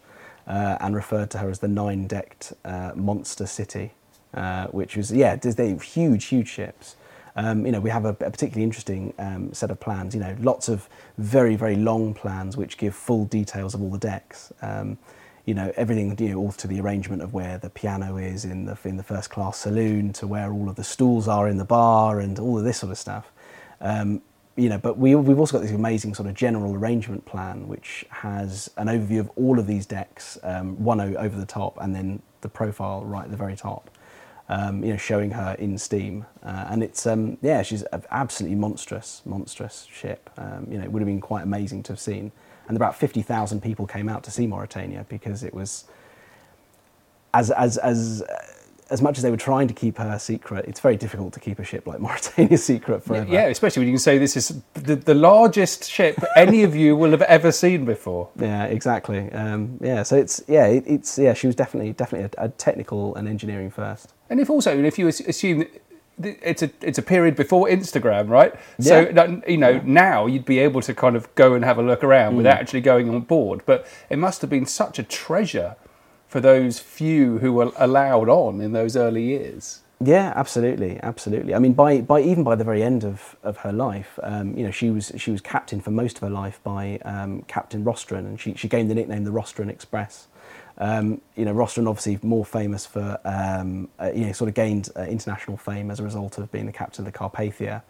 uh, 0.46 0.76
and 0.80 0.94
referred 0.94 1.30
to 1.30 1.38
her 1.38 1.48
as 1.48 1.60
the 1.60 1.68
nine-decked 1.68 2.52
uh, 2.66 2.92
monster 2.94 3.46
city, 3.46 3.92
uh, 4.34 4.66
which 4.66 4.98
was 4.98 5.12
yeah, 5.12 5.34
there's- 5.36 5.54
they're 5.54 5.76
huge, 5.78 6.26
huge 6.26 6.48
ships. 6.48 6.96
Um, 7.36 7.66
you 7.66 7.72
know, 7.72 7.80
we 7.80 7.90
have 7.90 8.04
a, 8.04 8.10
a 8.10 8.30
particularly 8.30 8.62
interesting 8.62 9.12
um, 9.18 9.52
set 9.52 9.70
of 9.70 9.80
plans. 9.80 10.14
You 10.14 10.20
know, 10.20 10.36
lots 10.40 10.68
of 10.68 10.88
very 11.18 11.56
very 11.56 11.76
long 11.76 12.14
plans 12.14 12.56
which 12.56 12.78
give 12.78 12.94
full 12.94 13.24
details 13.24 13.74
of 13.74 13.82
all 13.82 13.90
the 13.90 13.98
decks. 13.98 14.52
Um, 14.62 14.98
you 15.44 15.54
know 15.54 15.72
everything 15.76 16.16
you 16.18 16.30
know 16.30 16.38
all 16.38 16.52
to 16.52 16.66
the 16.66 16.80
arrangement 16.80 17.22
of 17.22 17.34
where 17.34 17.58
the 17.58 17.70
piano 17.70 18.16
is 18.16 18.44
in 18.44 18.64
the 18.64 18.76
in 18.84 18.96
the 18.96 19.02
first 19.02 19.30
class 19.30 19.58
saloon 19.58 20.12
to 20.12 20.26
where 20.26 20.52
all 20.52 20.68
of 20.68 20.76
the 20.76 20.84
stools 20.84 21.28
are 21.28 21.48
in 21.48 21.58
the 21.58 21.64
bar 21.64 22.20
and 22.20 22.38
all 22.38 22.58
of 22.58 22.64
this 22.64 22.78
sort 22.78 22.90
of 22.92 22.98
stuff 22.98 23.30
um, 23.80 24.22
you 24.56 24.68
know 24.68 24.78
but 24.78 24.96
we, 24.96 25.14
we've 25.14 25.38
also 25.38 25.58
got 25.58 25.62
this 25.62 25.72
amazing 25.72 26.14
sort 26.14 26.28
of 26.28 26.34
general 26.34 26.74
arrangement 26.74 27.24
plan 27.26 27.68
which 27.68 28.04
has 28.10 28.70
an 28.76 28.86
overview 28.86 29.20
of 29.20 29.30
all 29.36 29.58
of 29.58 29.66
these 29.66 29.84
decks 29.86 30.38
um, 30.42 30.82
one 30.82 31.00
over 31.00 31.38
the 31.38 31.46
top 31.46 31.76
and 31.80 31.94
then 31.94 32.22
the 32.40 32.48
profile 32.48 33.04
right 33.04 33.24
at 33.24 33.30
the 33.30 33.36
very 33.36 33.56
top 33.56 33.90
um, 34.48 34.84
you 34.84 34.90
know, 34.90 34.96
showing 34.96 35.30
her 35.32 35.54
in 35.58 35.78
steam. 35.78 36.26
Uh, 36.42 36.66
and 36.70 36.82
it's 36.82 37.06
um, 37.06 37.38
yeah, 37.42 37.62
she's 37.62 37.82
an 37.82 38.02
absolutely 38.10 38.56
monstrous, 38.56 39.22
monstrous 39.24 39.86
ship. 39.90 40.30
Um, 40.36 40.66
you 40.70 40.78
know, 40.78 40.84
it 40.84 40.92
would 40.92 41.00
have 41.00 41.06
been 41.06 41.20
quite 41.20 41.42
amazing 41.42 41.82
to 41.84 41.92
have 41.92 42.00
seen. 42.00 42.32
And 42.68 42.76
about 42.76 42.96
fifty 42.96 43.22
thousand 43.22 43.62
people 43.62 43.86
came 43.86 44.08
out 44.08 44.24
to 44.24 44.30
see 44.30 44.46
Mauretania 44.46 45.06
because 45.08 45.42
it 45.42 45.54
was 45.54 45.84
as 47.34 47.50
as 47.50 47.78
as 47.78 48.22
as 48.90 49.00
much 49.00 49.16
as 49.16 49.22
they 49.22 49.30
were 49.30 49.36
trying 49.36 49.66
to 49.68 49.74
keep 49.74 49.96
her 49.98 50.18
secret, 50.18 50.66
it's 50.66 50.80
very 50.80 50.96
difficult 50.96 51.32
to 51.32 51.40
keep 51.40 51.58
a 51.58 51.64
ship 51.64 51.86
like 51.86 51.98
Mauretania 52.00 52.58
secret 52.58 53.02
forever. 53.02 53.30
Yeah, 53.30 53.46
especially 53.46 53.80
when 53.80 53.88
you 53.88 53.94
can 53.94 54.00
say 54.00 54.18
this 54.18 54.36
is 54.36 54.60
the, 54.74 54.96
the 54.96 55.14
largest 55.14 55.90
ship 55.90 56.22
any 56.36 56.62
of 56.62 56.76
you 56.76 56.96
will 56.96 57.10
have 57.10 57.22
ever 57.22 57.52
seen 57.52 57.84
before. 57.84 58.28
Yeah, 58.44 58.64
exactly. 58.64 59.32
Um, 59.32 59.78
yeah, 59.80 60.02
so 60.02 60.16
it's 60.16 60.42
yeah, 60.46 60.66
it, 60.66 60.84
it's 60.86 61.18
yeah. 61.18 61.32
She 61.32 61.46
was 61.46 61.56
definitely 61.56 61.92
definitely 61.92 62.30
a, 62.36 62.44
a, 62.44 62.48
technical 62.50 63.14
and 63.14 63.26
engineering 63.26 63.70
first. 63.70 64.12
And 64.28 64.38
if 64.38 64.50
also 64.50 64.76
if 64.84 64.98
you 64.98 65.08
assume 65.08 65.66
it's 66.22 66.62
a 66.62 66.70
it's 66.82 66.98
a 66.98 67.02
period 67.02 67.36
before 67.36 67.68
Instagram, 67.68 68.28
right? 68.28 68.54
Yeah. 68.78 69.04
So 69.14 69.42
you 69.48 69.56
know 69.56 69.70
yeah. 69.70 69.82
now 69.84 70.26
you'd 70.26 70.44
be 70.44 70.58
able 70.58 70.82
to 70.82 70.94
kind 70.94 71.16
of 71.16 71.32
go 71.36 71.54
and 71.54 71.64
have 71.64 71.78
a 71.78 71.82
look 71.82 72.04
around 72.04 72.34
mm. 72.34 72.38
without 72.38 72.60
actually 72.60 72.82
going 72.82 73.08
on 73.08 73.20
board. 73.22 73.62
But 73.64 73.86
it 74.10 74.18
must 74.18 74.42
have 74.42 74.50
been 74.50 74.66
such 74.66 74.98
a 74.98 75.02
treasure 75.02 75.76
for 76.34 76.40
those 76.40 76.80
few 76.80 77.38
who 77.38 77.52
were 77.52 77.70
allowed 77.76 78.28
on 78.28 78.60
in 78.60 78.72
those 78.72 78.96
early 78.96 79.22
years. 79.22 79.82
Yeah, 80.00 80.32
absolutely, 80.34 80.98
absolutely. 81.00 81.54
I 81.54 81.60
mean, 81.60 81.74
by, 81.74 82.00
by 82.00 82.22
even 82.22 82.42
by 82.42 82.56
the 82.56 82.64
very 82.64 82.82
end 82.82 83.04
of, 83.04 83.36
of 83.44 83.58
her 83.58 83.70
life, 83.70 84.18
um, 84.20 84.56
you 84.56 84.64
know, 84.64 84.72
she 84.72 84.90
was 84.90 85.12
she 85.16 85.30
was 85.30 85.40
captain 85.40 85.80
for 85.80 85.92
most 85.92 86.16
of 86.16 86.22
her 86.22 86.30
life 86.30 86.58
by 86.64 86.98
um, 87.04 87.42
Captain 87.42 87.84
Rostron, 87.84 88.26
and 88.26 88.40
she, 88.40 88.52
she 88.54 88.66
gained 88.66 88.90
the 88.90 88.96
nickname 88.96 89.22
the 89.22 89.30
Rostron 89.30 89.70
Express. 89.70 90.26
Um, 90.78 91.20
you 91.36 91.44
know, 91.44 91.54
Rostron 91.54 91.88
obviously 91.88 92.18
more 92.20 92.44
famous 92.44 92.84
for 92.84 93.16
um, 93.24 93.88
uh, 94.00 94.10
you 94.12 94.26
know 94.26 94.32
sort 94.32 94.48
of 94.48 94.56
gained 94.56 94.88
uh, 94.96 95.02
international 95.02 95.56
fame 95.56 95.88
as 95.88 96.00
a 96.00 96.02
result 96.02 96.38
of 96.38 96.50
being 96.50 96.66
the 96.66 96.72
captain 96.72 97.06
of 97.06 97.12
the 97.12 97.16
Carpathia, 97.16 97.82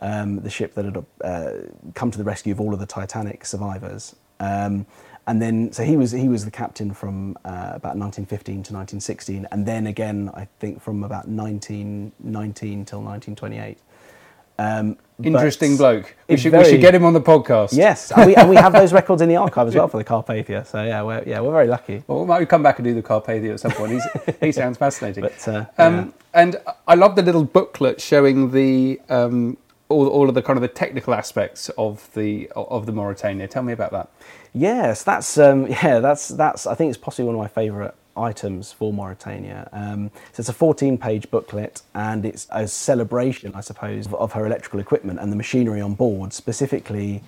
um, 0.00 0.40
the 0.40 0.50
ship 0.50 0.74
that 0.74 0.84
had 0.84 1.04
uh, 1.22 1.52
come 1.94 2.10
to 2.10 2.18
the 2.18 2.24
rescue 2.24 2.52
of 2.52 2.60
all 2.60 2.74
of 2.74 2.80
the 2.80 2.86
Titanic 2.86 3.46
survivors. 3.46 4.16
Um, 4.40 4.84
and 5.26 5.40
then 5.40 5.72
so 5.72 5.82
he 5.84 5.96
was 5.96 6.12
he 6.12 6.28
was 6.28 6.44
the 6.44 6.50
captain 6.50 6.92
from 6.92 7.36
uh, 7.44 7.72
about 7.74 7.96
1915 7.96 8.54
to 8.54 8.72
1916, 8.72 9.46
and 9.50 9.66
then 9.66 9.86
again 9.86 10.30
I 10.34 10.48
think 10.58 10.80
from 10.80 11.04
about 11.04 11.28
1919 11.28 12.84
till 12.84 13.00
1928. 13.00 13.78
Um, 14.56 14.96
Interesting 15.22 15.76
bloke. 15.76 16.16
We 16.28 16.36
should, 16.36 16.50
very, 16.50 16.64
we 16.64 16.70
should, 16.70 16.80
get 16.80 16.94
him 16.94 17.04
on 17.04 17.12
the 17.12 17.20
podcast. 17.20 17.76
Yes, 17.76 18.10
and 18.10 18.26
we, 18.26 18.34
and 18.34 18.50
we 18.50 18.56
have 18.56 18.72
those 18.72 18.92
records 19.00 19.22
in 19.22 19.28
the 19.28 19.36
archive 19.36 19.68
as 19.68 19.74
well 19.74 19.86
for 19.86 19.96
the 19.96 20.04
Carpathia. 20.04 20.66
So 20.66 20.82
yeah, 20.82 21.02
we're 21.02 21.22
yeah 21.24 21.40
we're 21.40 21.52
very 21.52 21.68
lucky. 21.68 22.02
Well, 22.06 22.20
we 22.20 22.26
might 22.26 22.48
come 22.48 22.62
back 22.62 22.78
and 22.78 22.84
do 22.84 22.94
the 22.94 23.02
Carpathia 23.02 23.52
at 23.52 23.60
some 23.60 23.70
point. 23.70 23.92
He's, 23.92 24.34
he 24.40 24.52
sounds 24.52 24.76
fascinating. 24.76 25.22
But, 25.24 25.48
uh, 25.48 25.66
um, 25.78 25.94
yeah. 25.96 26.06
And 26.34 26.56
I 26.88 26.94
love 26.94 27.14
the 27.14 27.22
little 27.22 27.44
booklet 27.44 28.00
showing 28.00 28.50
the 28.50 29.00
um, 29.08 29.56
all, 29.88 30.08
all 30.08 30.28
of 30.28 30.34
the 30.34 30.42
kind 30.42 30.56
of 30.56 30.62
the 30.62 30.68
technical 30.68 31.14
aspects 31.14 31.68
of 31.78 32.12
the 32.14 32.50
of 32.56 32.86
the 32.86 32.92
Mauretania. 32.92 33.48
Tell 33.48 33.62
me 33.62 33.72
about 33.72 33.92
that. 33.92 34.10
Yes, 34.54 35.02
that's 35.04 35.38
um, 35.38 35.66
yeah, 35.68 36.00
that's 36.00 36.28
that's. 36.28 36.66
I 36.66 36.74
think 36.76 36.90
it's 36.90 36.98
possibly 36.98 37.26
one 37.26 37.34
of 37.36 37.40
my 37.40 37.48
favourite 37.48 37.94
items 38.16 38.72
for 38.72 38.92
Mauretania. 38.92 39.68
Um, 39.72 40.10
so 40.32 40.40
it's 40.40 40.48
a 40.48 40.54
14-page 40.54 41.30
booklet, 41.32 41.82
and 41.94 42.24
it's 42.24 42.46
a 42.50 42.68
celebration, 42.68 43.52
I 43.56 43.60
suppose, 43.60 44.06
of, 44.06 44.14
of 44.14 44.32
her 44.34 44.46
electrical 44.46 44.80
equipment 44.80 45.18
and 45.20 45.32
the 45.32 45.36
machinery 45.36 45.80
on 45.80 45.94
board, 45.94 46.32
specifically 46.32 47.22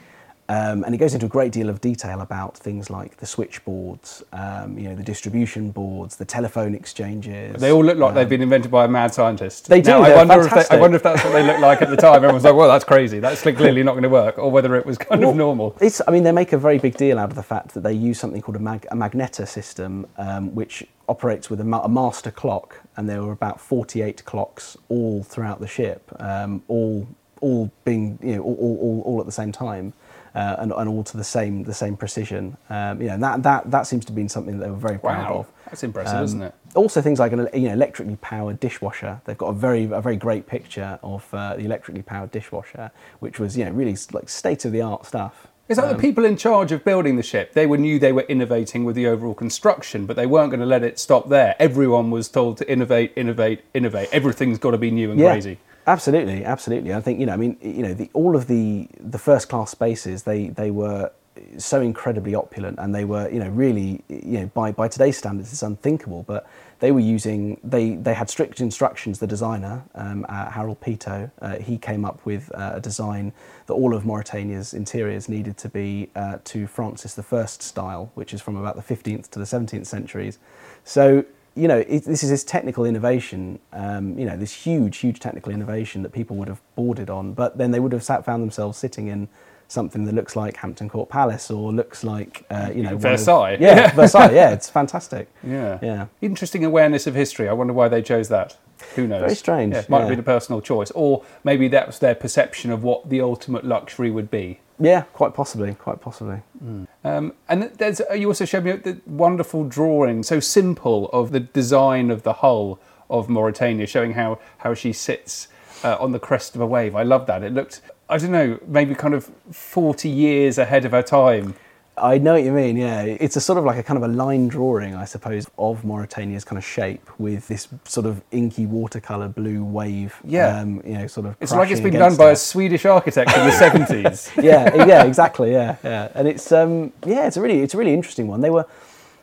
um, 0.49 0.85
and 0.85 0.95
it 0.95 0.99
goes 0.99 1.13
into 1.13 1.27
a 1.27 1.29
great 1.29 1.51
deal 1.51 1.69
of 1.69 1.81
detail 1.81 2.21
about 2.21 2.57
things 2.57 2.89
like 2.89 3.17
the 3.17 3.27
switchboards, 3.27 4.23
um, 4.33 4.79
you 4.79 4.89
know, 4.89 4.95
the 4.95 5.03
distribution 5.03 5.73
boards, 5.73 6.17
the 6.17 6.25
telephone 6.25 6.73
exchanges. 6.75 7.61
They 7.61 7.73
all 7.73 7.85
look 7.85 7.99
like 7.99 8.11
um, 8.11 8.15
they've 8.15 8.29
been 8.29 8.43
invented 8.43 8.71
by 8.71 8.85
a 8.85 8.89
mad 8.89 9.13
scientist. 9.13 9.69
They 9.69 9.81
do. 9.81 9.91
Now, 9.91 10.03
I 10.03 10.25
wonder 10.25 10.47
if 10.47 10.55
they, 10.55 10.77
I 10.77 10.81
wonder 10.81 10.97
if 10.97 11.03
that's 11.03 11.25
what 11.25 11.33
they 11.33 11.43
looked 11.43 11.61
like 11.61 11.83
at 11.83 11.91
the 11.91 11.97
time. 11.97 12.17
Everyone's 12.17 12.45
like, 12.45 12.55
"Well, 12.55 12.69
that's 12.69 12.85
crazy. 12.85 13.19
That's 13.19 13.43
clearly 13.43 13.83
not 13.83 13.93
going 13.93 14.05
to 14.05 14.09
work," 14.09 14.39
or 14.39 14.51
whether 14.51 14.77
it 14.77 14.87
was 14.87 14.99
kind 14.99 15.21
well, 15.21 15.31
of 15.31 15.37
normal. 15.37 15.77
It's. 15.81 16.01
I 16.07 16.13
mean, 16.13 16.23
they 16.23 16.33
make 16.33 16.53
a 16.53 16.59
very 16.59 16.79
big 16.79 16.97
deal 16.97 17.19
out 17.19 17.31
of 17.31 17.37
the 17.37 17.43
fact 17.43 17.75
that 17.75 17.81
they 17.81 17.93
use 17.93 18.21
something 18.21 18.41
called 18.41 18.57
a, 18.57 18.61
mag, 18.61 18.87
a 18.93 18.97
magneto 18.97 19.47
system, 19.47 20.07
um, 20.17 20.55
which 20.55 20.87
operates 21.09 21.51
with 21.51 21.61
a, 21.61 21.65
ma- 21.65 21.83
a, 21.83 21.89
master 21.89 22.31
clock, 22.31 22.81
and 22.97 23.09
there 23.09 23.23
were 23.23 23.33
about 23.33 23.61
48 23.61 24.25
clocks 24.25 24.77
all 24.89 25.25
throughout 25.25 25.61
the 25.61 25.69
ship, 25.69 26.11
um, 26.21 26.63
all 26.69 27.09
all 27.43 27.71
being 27.85 28.19
you 28.23 28.37
know 28.37 28.43
all, 28.43 28.79
all, 28.81 29.03
all 29.05 29.21
at 29.21 29.27
the 29.27 29.33
same 29.33 29.53
time 29.53 29.93
uh, 30.37 30.57
and, 30.59 30.71
and 30.71 30.89
all 30.89 31.03
to 31.03 31.17
the 31.17 31.25
same 31.25 31.65
the 31.65 31.73
same 31.73 31.97
precision. 31.97 32.57
Um, 32.69 33.01
you 33.01 33.09
know, 33.09 33.17
that, 33.17 33.43
that, 33.43 33.71
that 33.71 33.87
seems 33.87 34.05
to 34.05 34.13
be 34.13 34.29
something 34.29 34.59
that 34.59 34.67
they 34.67 34.71
were 34.71 34.77
very 34.77 34.99
proud 34.99 35.31
wow. 35.31 35.39
of. 35.39 35.53
That's 35.65 35.83
impressive, 35.83 36.15
um, 36.15 36.25
isn't 36.25 36.43
it? 36.43 36.55
Also, 36.75 37.01
things 37.01 37.19
like 37.19 37.33
an 37.33 37.49
you 37.55 37.69
know, 37.69 37.73
electrically 37.73 38.17
powered 38.17 38.61
dishwasher. 38.61 39.21
They've 39.25 39.39
got 39.39 39.49
a 39.49 39.55
very 39.55 39.85
a 39.85 40.01
very 40.03 40.17
great 40.17 40.47
picture 40.47 40.99
of 41.03 41.27
uh, 41.33 41.57
the 41.57 41.65
electrically 41.65 42.03
powered 42.03 42.33
dishwasher, 42.33 42.91
which 43.21 43.41
was 43.41 43.57
you 43.57 43.65
know 43.65 43.71
really 43.71 43.97
like 44.13 44.29
state 44.29 44.67
of 44.67 44.73
the 44.73 44.83
art 44.83 45.07
stuff. 45.07 45.49
Is 45.69 45.79
that 45.79 45.89
um, 45.89 45.97
the 45.97 46.01
people 46.01 46.27
in 46.27 46.37
charge 46.37 46.71
of 46.71 46.85
building 46.85 47.17
the 47.17 47.23
ship? 47.23 47.55
They 47.55 47.67
were 47.67 47.79
knew 47.79 47.99
they 47.99 48.13
were 48.13 48.27
innovating 48.29 48.85
with 48.85 48.95
the 48.95 49.07
overall 49.07 49.35
construction, 49.35 50.05
but 50.05 50.17
they 50.17 50.27
weren't 50.27 50.51
going 50.51 50.61
to 50.61 50.67
let 50.67 50.85
it 50.85 50.99
stop 50.99 51.31
there. 51.31 51.57
Everyone 51.59 52.11
was 52.11 52.29
told 52.29 52.59
to 52.59 52.71
innovate, 52.71 53.15
innovate, 53.17 53.63
innovate. 53.73 54.11
Everything's 54.13 54.59
got 54.59 54.73
to 54.73 54.79
be 54.79 54.91
new 54.91 55.11
and 55.11 55.19
yeah. 55.19 55.33
crazy. 55.33 55.59
Absolutely, 55.87 56.45
absolutely. 56.45 56.93
I 56.93 57.01
think 57.01 57.21
you 57.21 57.27
know. 57.27 57.33
I 57.33 57.37
mean, 57.37 57.57
you 57.61 57.83
know, 57.83 57.95
the, 57.95 58.11
all 58.13 58.35
of 58.35 58.49
the 58.49 58.89
the 58.99 59.19
first 59.19 59.49
class 59.49 59.71
spaces 59.71 60.25
they 60.25 60.49
they 60.49 60.73
were 60.73 61.13
so 61.59 61.81
incredibly 61.81 62.35
opulent, 62.35 62.79
and 62.81 62.93
they 62.93 63.05
were 63.05 63.29
you 63.31 63.39
know 63.39 63.49
really 63.51 64.03
you 64.09 64.41
know 64.41 64.47
by 64.47 64.73
by 64.73 64.89
today's 64.89 65.17
standards 65.17 65.53
it's 65.53 65.63
unthinkable, 65.63 66.25
but 66.25 66.45
they 66.81 66.91
were 66.91 66.99
using 67.01 67.61
they 67.63 67.95
they 67.95 68.15
had 68.15 68.29
strict 68.29 68.61
instructions. 68.61 69.21
The 69.21 69.29
designer 69.29 69.85
um, 69.95 70.27
uh, 70.29 70.51
Harold 70.51 70.81
Peto 70.81 71.31
uh, 71.41 71.59
he 71.59 71.79
came 71.79 72.05
up 72.05 72.25
with 72.27 72.51
uh, 72.57 72.73
a 72.75 72.81
design 72.81 73.33
that 73.67 73.75
all 73.75 73.95
of 73.95 74.03
Mauretania's 74.03 74.75
interiors 74.75 75.29
needed 75.29 75.57
to 75.59 75.69
be 75.69 76.11
uh, 76.17 76.39
to 76.47 76.67
Francis 76.67 77.17
I 77.17 77.47
style, 77.47 78.11
which 78.15 78.35
is 78.35 78.43
from 78.43 78.57
about 78.57 78.75
the 78.75 78.83
15th 78.95 79.31
to 79.31 79.39
the 79.39 79.45
17th 79.45 79.87
centuries. 79.87 80.41
So 80.83 81.25
you 81.57 81.67
know, 81.67 81.79
it, 81.79 82.05
this 82.05 82.23
is 82.23 82.31
this 82.31 82.45
technical 82.45 82.85
innovation, 82.85 83.59
um, 83.73 84.19
you 84.19 84.27
know, 84.27 84.37
this 84.37 84.53
huge, 84.53 84.99
huge 84.99 85.19
technical 85.19 85.53
innovation 85.53 86.03
that 86.03 86.13
people 86.13 86.37
would 86.37 86.49
have 86.49 86.61
boarded 86.77 87.09
on, 87.09 87.33
but 87.33 87.57
then 87.57 87.71
they 87.71 87.81
would 87.81 87.93
have 87.93 88.05
sat, 88.05 88.25
found 88.25 88.43
themselves 88.43 88.77
sitting 88.77 89.09
in 89.09 89.29
something 89.69 90.05
that 90.05 90.15
looks 90.15 90.37
like 90.37 90.57
Hampton 90.59 90.89
Court 90.89 91.09
Palace 91.09 91.51
or 91.51 91.73
looks 91.73 92.05
like, 92.05 92.45
uh, 92.51 92.71
you 92.75 92.83
know, 92.83 92.97
Versailles. 92.97 93.53
Of, 93.53 93.61
yeah, 93.61 93.91
Versailles. 93.95 94.33
Yeah, 94.33 94.51
it's 94.51 94.71
fantastic. 94.71 95.29
Yeah, 95.47 95.79
yeah. 95.81 96.07
Interesting 96.21 96.65
awareness 96.65 97.07
of 97.07 97.15
history. 97.15 97.49
I 97.49 97.53
wonder 97.53 97.73
why 97.73 97.89
they 97.89 98.03
chose 98.03 98.29
that. 98.29 98.57
Who 98.97 99.07
knows? 99.07 99.21
Very 99.21 99.35
strange. 99.37 99.75
Yeah, 99.75 99.85
might 99.89 99.99
yeah. 99.99 100.03
have 100.03 100.11
been 100.11 100.19
a 100.19 100.25
personal 100.25 100.61
choice, 100.61 100.91
or 100.91 101.25
maybe 101.45 101.69
that 101.69 101.87
was 101.87 102.01
their 102.01 102.17
perception 102.17 102.73
of 102.73 102.83
what 102.83 103.09
the 103.09 103.21
ultimate 103.21 103.65
luxury 103.65 104.11
would 104.11 104.31
be. 104.31 104.59
Yeah, 104.79 105.03
quite 105.13 105.33
possibly, 105.33 105.75
quite 105.75 106.01
possibly. 106.01 106.43
Mm. 106.63 106.87
Um, 107.03 107.33
and 107.49 107.65
there's 107.79 108.01
uh, 108.01 108.15
you 108.15 108.29
also 108.29 108.45
showed 108.45 108.65
me 108.65 108.73
the 108.73 109.01
wonderful 109.07 109.65
drawing, 109.65 110.23
so 110.23 110.41
simple, 110.41 111.09
of 111.13 111.31
the 111.31 111.41
design 111.41 112.11
of 112.11 112.23
the 112.23 112.35
hull 112.35 112.79
of 113.09 113.29
Mauretania, 113.29 113.89
showing 113.89 114.13
how 114.13 114.39
how 114.59 114.75
she 114.75 114.93
sits 114.93 115.49
uh, 115.83 115.97
on 115.99 116.13
the 116.13 116.19
crest 116.19 116.55
of 116.55 116.61
a 116.61 116.67
wave. 116.67 116.95
I 116.95 117.05
love 117.05 117.27
that. 117.27 117.43
It 117.43 117.53
looked, 117.53 117.81
I 118.09 118.19
don't 118.19 118.33
know, 118.33 118.59
maybe 118.67 118.95
kind 118.95 119.15
of 119.15 119.31
forty 119.51 120.09
years 120.09 120.59
ahead 120.59 120.85
of 120.85 120.93
her 120.93 121.03
time. 121.03 121.55
I 121.99 122.19
know 122.19 122.35
what 122.35 122.43
you 122.43 122.53
mean. 122.53 122.77
Yeah, 122.77 123.03
it's 123.03 123.37
a 123.37 123.41
sort 123.41 123.59
of 123.59 123.65
like 123.65 123.79
a 123.79 123.83
kind 123.83 123.97
of 123.97 124.09
a 124.09 124.13
line 124.13 124.49
drawing, 124.49 124.95
I 124.95 125.07
suppose, 125.07 125.47
of 125.57 125.83
Mauretania's 125.83 126.45
kind 126.45 126.59
of 126.59 126.65
shape 126.65 127.09
with 127.19 127.49
this 127.49 127.69
sort 127.85 128.05
of 128.05 128.23
inky 128.33 128.67
watercolor 128.67 129.29
blue 129.29 129.65
wave. 129.65 130.15
Yeah, 130.23 130.61
um, 130.61 130.83
you 130.85 130.95
know, 130.95 131.07
sort 131.07 131.27
of. 131.27 131.37
It's 131.41 131.53
like 131.53 131.71
it's 131.71 131.81
been 131.81 131.95
done 131.95 132.17
by 132.17 132.33
a 132.33 132.37
Swedish 132.37 132.85
architect 132.85 133.35
in 133.35 133.47
the 133.47 133.51
seventies. 133.59 134.31
yeah, 134.43 134.85
yeah, 134.85 135.05
exactly. 135.05 135.53
Yeah, 135.53 135.77
yeah, 135.83 136.13
and 136.15 136.29
it's 136.29 136.53
um, 136.53 136.93
yeah, 137.07 137.27
it's 137.27 137.39
a 137.39 137.41
really, 137.41 137.63
it's 137.63 137.73
a 137.73 137.79
really 137.79 137.95
interesting 137.95 138.29
one. 138.29 138.43
They 138.43 138.51
were, 138.51 138.67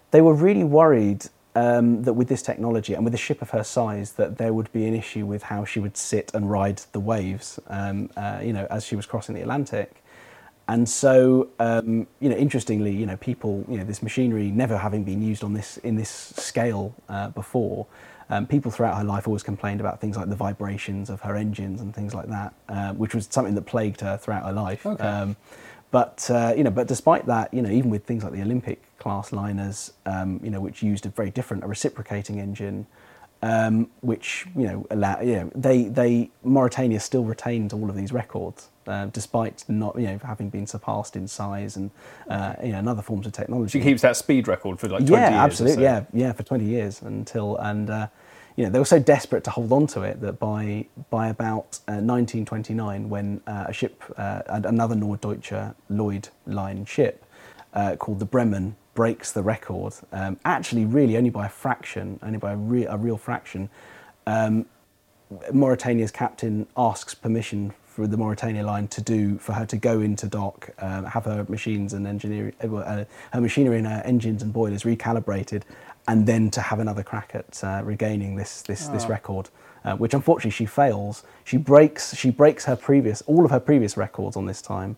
they 0.09 0.21
were 0.21 0.33
really 0.33 0.63
worried 0.63 1.27
um, 1.53 2.01
that 2.03 2.13
with 2.13 2.27
this 2.27 2.41
technology 2.41 2.95
and 2.95 3.05
with 3.05 3.13
a 3.13 3.17
ship 3.17 3.43
of 3.43 3.51
her 3.51 3.63
size, 3.63 4.13
that 4.13 4.39
there 4.39 4.51
would 4.51 4.71
be 4.71 4.85
an 4.85 4.95
issue 4.95 5.27
with 5.27 5.43
how 5.43 5.63
she 5.63 5.79
would 5.79 5.95
sit 5.95 6.31
and 6.33 6.49
ride 6.49 6.81
the 6.91 6.99
waves. 6.99 7.59
Um, 7.67 8.09
uh, 8.17 8.39
you 8.41 8.53
know, 8.53 8.65
as 8.71 8.83
she 8.83 8.95
was 8.95 9.05
crossing 9.05 9.35
the 9.35 9.41
Atlantic. 9.41 10.02
And 10.67 10.87
so, 10.87 11.49
um, 11.59 12.07
you 12.21 12.29
know, 12.29 12.35
interestingly, 12.35 12.91
you 12.91 13.05
know, 13.05 13.17
people, 13.17 13.65
you 13.67 13.77
know, 13.77 13.83
this 13.83 14.01
machinery 14.01 14.49
never 14.49 14.77
having 14.77 15.03
been 15.03 15.21
used 15.21 15.43
on 15.43 15.53
this 15.53 15.77
in 15.77 15.95
this 15.95 16.09
scale 16.09 16.95
uh, 17.09 17.29
before, 17.29 17.85
um, 18.29 18.47
people 18.47 18.71
throughout 18.71 18.97
her 18.97 19.03
life 19.03 19.27
always 19.27 19.43
complained 19.43 19.81
about 19.81 19.99
things 19.99 20.15
like 20.15 20.29
the 20.29 20.35
vibrations 20.35 21.09
of 21.09 21.21
her 21.21 21.35
engines 21.35 21.81
and 21.81 21.93
things 21.93 22.13
like 22.13 22.27
that, 22.27 22.53
uh, 22.69 22.93
which 22.93 23.13
was 23.13 23.27
something 23.29 23.55
that 23.55 23.63
plagued 23.63 24.01
her 24.01 24.17
throughout 24.17 24.45
her 24.45 24.53
life. 24.53 24.85
Okay. 24.85 25.03
Um, 25.03 25.35
but 25.91 26.27
uh, 26.31 26.53
you 26.55 26.63
know, 26.63 26.71
but 26.71 26.87
despite 26.87 27.25
that, 27.27 27.53
you 27.53 27.61
know, 27.61 27.69
even 27.69 27.89
with 27.89 28.05
things 28.05 28.23
like 28.23 28.33
the 28.33 28.41
Olympic 28.41 28.81
class 28.97 29.33
liners, 29.33 29.93
um, 30.05 30.39
you 30.41 30.49
know, 30.49 30.61
which 30.61 30.81
used 30.81 31.05
a 31.05 31.09
very 31.09 31.29
different, 31.29 31.63
a 31.63 31.67
reciprocating 31.67 32.39
engine, 32.39 32.87
um, 33.41 33.89
which 33.99 34.47
you 34.55 34.63
know, 34.63 34.87
allow, 34.89 35.19
you 35.19 35.35
know, 35.35 35.51
they 35.53 35.83
they 35.83 36.31
Mauretania 36.45 37.01
still 37.01 37.25
retains 37.25 37.73
all 37.73 37.89
of 37.89 37.95
these 37.95 38.13
records 38.13 38.69
uh, 38.87 39.05
despite 39.07 39.63
not 39.67 39.95
you 39.95 40.07
know 40.07 40.19
having 40.23 40.49
been 40.49 40.67
surpassed 40.67 41.15
in 41.15 41.27
size 41.27 41.75
and 41.77 41.91
uh, 42.29 42.55
you 42.63 42.71
know 42.71 42.79
and 42.79 42.89
other 42.89 43.01
forms 43.01 43.25
of 43.25 43.33
technology. 43.33 43.79
She 43.79 43.83
keeps 43.83 44.01
that 44.01 44.17
speed 44.17 44.47
record 44.47 44.79
for 44.79 44.87
like 44.89 45.05
20 45.05 45.11
yeah, 45.11 45.29
years. 45.29 45.39
absolutely, 45.39 45.75
so. 45.75 45.81
yeah, 45.81 46.05
yeah, 46.13 46.33
for 46.33 46.43
20 46.43 46.65
years 46.65 47.01
until 47.01 47.57
and 47.57 47.89
uh, 47.89 48.07
you 48.55 48.63
know, 48.63 48.69
they 48.69 48.79
were 48.79 48.85
so 48.85 48.99
desperate 48.99 49.43
to 49.45 49.49
hold 49.51 49.71
on 49.71 49.87
to 49.87 50.03
it 50.03 50.21
that 50.21 50.39
by 50.39 50.85
by 51.09 51.29
about 51.29 51.79
uh, 51.87 51.97
1929, 51.97 53.09
when 53.09 53.41
uh, 53.47 53.65
a 53.67 53.73
ship, 53.73 54.03
uh, 54.17 54.41
another 54.47 54.95
Norddeutscher 54.95 55.73
Lloyd 55.89 56.29
line 56.45 56.85
ship 56.85 57.25
uh, 57.73 57.95
called 57.95 58.19
the 58.19 58.25
Bremen 58.25 58.75
breaks 58.93 59.31
the 59.31 59.41
record, 59.41 59.93
um, 60.11 60.39
actually 60.45 60.85
really 60.85 61.17
only 61.17 61.31
by 61.31 61.47
a 61.47 61.49
fraction, 61.49 62.19
only 62.21 62.37
by 62.37 62.51
a, 62.51 62.55
re- 62.55 62.85
a 62.85 62.95
real 62.95 63.17
fraction. 63.17 63.69
Um, 64.27 64.67
Mauretania's 65.51 66.11
captain 66.11 66.67
asks 66.77 67.15
permission 67.15 67.73
for 67.93 68.07
the 68.07 68.17
Mauretania 68.17 68.65
line 68.65 68.87
to 68.87 69.01
do 69.01 69.37
for 69.37 69.53
her 69.53 69.67
to 69.67 69.77
go 69.77 70.01
into 70.01 70.25
dock, 70.25 70.71
um, 70.79 71.05
have 71.05 71.25
her 71.25 71.45
machines 71.47 71.93
and 71.93 72.07
engineering, 72.07 72.53
uh, 72.63 72.75
uh, 72.75 73.05
her 73.31 73.41
machinery 73.41 73.77
and 73.77 73.85
her 73.85 74.01
engines 74.03 74.41
and 74.41 74.51
boilers 74.51 74.81
recalibrated, 74.81 75.61
and 76.07 76.25
then 76.25 76.49
to 76.49 76.59
have 76.59 76.79
another 76.79 77.03
crack 77.03 77.35
at 77.35 77.63
uh, 77.63 77.81
regaining 77.83 78.35
this 78.35 78.63
this, 78.63 78.87
oh. 78.89 78.93
this 78.93 79.03
ah. 79.03 79.09
record, 79.09 79.49
uh, 79.85 79.95
which 79.95 80.15
unfortunately 80.15 80.49
she 80.49 80.65
fails. 80.65 81.23
She 81.43 81.57
breaks 81.57 82.15
she 82.15 82.31
breaks 82.31 82.65
her 82.65 82.75
previous 82.75 83.21
all 83.23 83.45
of 83.45 83.51
her 83.51 83.59
previous 83.59 83.95
records 83.95 84.35
on 84.35 84.47
this 84.47 84.61
time. 84.61 84.97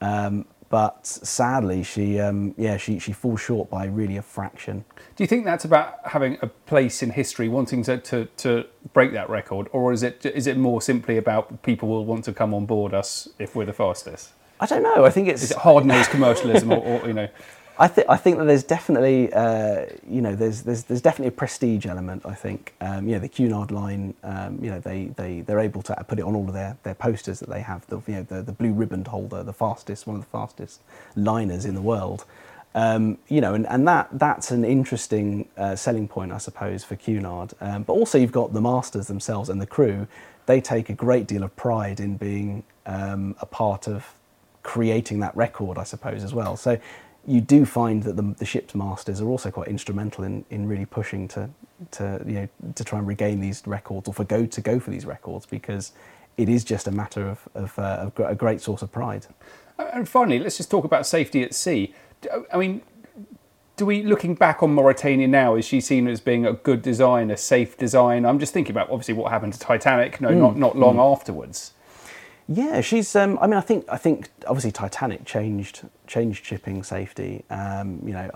Um, 0.00 0.44
but 0.70 1.06
sadly, 1.06 1.82
she 1.82 2.18
um, 2.20 2.54
yeah 2.58 2.76
she, 2.76 2.98
she 2.98 3.12
falls 3.12 3.40
short 3.40 3.70
by 3.70 3.86
really 3.86 4.16
a 4.16 4.22
fraction. 4.22 4.84
Do 5.16 5.24
you 5.24 5.26
think 5.26 5.44
that's 5.44 5.64
about 5.64 5.94
having 6.04 6.38
a 6.42 6.46
place 6.46 7.02
in 7.02 7.10
history, 7.10 7.48
wanting 7.48 7.82
to, 7.84 7.98
to, 7.98 8.26
to 8.38 8.66
break 8.92 9.12
that 9.12 9.30
record, 9.30 9.68
or 9.72 9.92
is 9.92 10.02
it 10.02 10.24
is 10.26 10.46
it 10.46 10.56
more 10.56 10.82
simply 10.82 11.16
about 11.16 11.62
people 11.62 11.88
will 11.88 12.04
want 12.04 12.24
to 12.24 12.32
come 12.32 12.52
on 12.52 12.66
board 12.66 12.92
us 12.92 13.28
if 13.38 13.54
we're 13.54 13.66
the 13.66 13.72
fastest? 13.72 14.32
I 14.60 14.66
don't 14.66 14.82
know. 14.82 15.04
I 15.04 15.10
think 15.10 15.28
it's 15.28 15.42
is 15.42 15.52
it 15.52 15.58
hard 15.58 15.84
nosed 15.86 16.10
commercialism, 16.10 16.72
or, 16.72 16.78
or 16.78 17.06
you 17.06 17.14
know. 17.14 17.28
I 17.80 17.86
think 17.86 18.08
I 18.08 18.16
think 18.16 18.38
that 18.38 18.44
there's 18.44 18.64
definitely 18.64 19.32
uh, 19.32 19.86
you 20.08 20.20
know 20.20 20.34
there's 20.34 20.62
there's 20.62 20.84
there's 20.84 21.00
definitely 21.00 21.28
a 21.28 21.38
prestige 21.38 21.86
element. 21.86 22.26
I 22.26 22.34
think 22.34 22.74
um, 22.80 23.06
you 23.06 23.14
know 23.14 23.20
the 23.20 23.28
Cunard 23.28 23.70
line 23.70 24.14
um, 24.24 24.58
you 24.62 24.70
know 24.70 24.80
they 24.80 25.06
they 25.16 25.42
they're 25.42 25.60
able 25.60 25.82
to 25.82 26.04
put 26.08 26.18
it 26.18 26.22
on 26.22 26.34
all 26.34 26.48
of 26.48 26.54
their, 26.54 26.76
their 26.82 26.94
posters 26.94 27.38
that 27.40 27.48
they 27.48 27.60
have 27.60 27.86
the 27.86 28.00
you 28.06 28.14
know 28.14 28.22
the, 28.24 28.42
the 28.42 28.52
blue 28.52 28.72
ribbon 28.72 29.04
holder 29.04 29.44
the 29.44 29.52
fastest 29.52 30.06
one 30.06 30.16
of 30.16 30.22
the 30.22 30.28
fastest 30.28 30.80
liners 31.14 31.64
in 31.64 31.74
the 31.74 31.82
world. 31.82 32.24
Um, 32.74 33.18
you 33.28 33.40
know, 33.40 33.54
and, 33.54 33.66
and 33.68 33.88
that 33.88 34.08
that's 34.12 34.50
an 34.50 34.64
interesting 34.64 35.48
uh, 35.56 35.74
selling 35.76 36.08
point, 36.08 36.32
I 36.32 36.38
suppose, 36.38 36.84
for 36.84 36.96
Cunard. 36.96 37.54
Um, 37.60 37.84
but 37.84 37.92
also, 37.92 38.18
you've 38.18 38.32
got 38.32 38.52
the 38.52 38.60
masters 38.60 39.06
themselves 39.06 39.48
and 39.48 39.60
the 39.60 39.66
crew. 39.66 40.06
They 40.46 40.60
take 40.60 40.90
a 40.90 40.94
great 40.94 41.26
deal 41.26 41.42
of 41.44 41.54
pride 41.56 42.00
in 42.00 42.16
being 42.16 42.64
um, 42.86 43.36
a 43.40 43.46
part 43.46 43.86
of 43.86 44.14
creating 44.62 45.20
that 45.20 45.34
record, 45.36 45.78
I 45.78 45.84
suppose, 45.84 46.24
as 46.24 46.34
well. 46.34 46.56
So 46.56 46.78
you 47.28 47.42
do 47.42 47.64
find 47.66 48.02
that 48.04 48.16
the, 48.16 48.22
the 48.38 48.46
ship's 48.46 48.74
masters 48.74 49.20
are 49.20 49.28
also 49.28 49.50
quite 49.50 49.68
instrumental 49.68 50.24
in, 50.24 50.44
in 50.48 50.66
really 50.66 50.86
pushing 50.86 51.28
to, 51.28 51.50
to, 51.90 52.22
you 52.26 52.32
know, 52.32 52.48
to 52.74 52.84
try 52.84 52.98
and 52.98 53.06
regain 53.06 53.38
these 53.38 53.62
records 53.66 54.08
or 54.08 54.14
for 54.14 54.24
go 54.24 54.46
to 54.46 54.60
go 54.60 54.80
for 54.80 54.90
these 54.90 55.04
records 55.04 55.44
because 55.44 55.92
it 56.38 56.48
is 56.48 56.64
just 56.64 56.86
a 56.86 56.90
matter 56.90 57.28
of, 57.28 57.46
of, 57.54 57.78
uh, 57.78 58.10
of 58.16 58.18
a 58.18 58.34
great 58.34 58.62
source 58.62 58.80
of 58.80 58.90
pride. 58.90 59.26
And 59.78 60.08
finally, 60.08 60.38
let's 60.38 60.56
just 60.56 60.70
talk 60.70 60.84
about 60.84 61.06
safety 61.06 61.42
at 61.42 61.54
sea. 61.54 61.94
I 62.52 62.56
mean, 62.56 62.80
do 63.76 63.84
we, 63.84 64.02
looking 64.02 64.34
back 64.34 64.62
on 64.62 64.74
Mauretania 64.74 65.28
now, 65.28 65.54
is 65.54 65.66
she 65.66 65.80
seen 65.80 66.08
as 66.08 66.20
being 66.20 66.46
a 66.46 66.54
good 66.54 66.80
design, 66.80 67.30
a 67.30 67.36
safe 67.36 67.76
design? 67.76 68.24
I'm 68.24 68.38
just 68.38 68.54
thinking 68.54 68.72
about 68.72 68.90
obviously 68.90 69.14
what 69.14 69.30
happened 69.30 69.52
to 69.52 69.58
Titanic, 69.58 70.20
no, 70.20 70.30
mm. 70.30 70.38
not, 70.38 70.56
not 70.56 70.76
long 70.76 70.96
mm. 70.96 71.12
afterwards. 71.12 71.74
Yeah, 72.48 72.80
she's. 72.80 73.14
Um, 73.14 73.38
I 73.42 73.46
mean, 73.46 73.58
I 73.58 73.60
think 73.60 73.84
I 73.90 73.98
think 73.98 74.30
obviously 74.46 74.72
Titanic 74.72 75.26
changed 75.26 75.82
changed 76.08 76.44
shipping 76.44 76.82
safety. 76.82 77.44
Um, 77.50 78.02
you 78.04 78.12
know, 78.12 78.28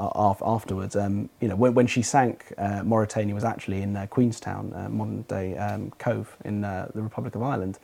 afterwards. 0.44 0.94
Um, 0.94 1.28
you 1.40 1.48
know, 1.48 1.56
when, 1.56 1.74
when 1.74 1.86
she 1.88 2.02
sank, 2.02 2.52
uh, 2.58 2.82
Mauretania 2.82 3.34
was 3.34 3.42
actually 3.42 3.82
in 3.82 3.96
uh, 3.96 4.06
Queenstown, 4.06 4.72
uh, 4.74 4.88
modern 4.88 5.22
day 5.22 5.56
um, 5.56 5.90
Cobh 5.98 6.36
in 6.44 6.64
uh, 6.64 6.90
the 6.94 7.02
Republic 7.02 7.34
of 7.34 7.42
Ireland, 7.42 7.78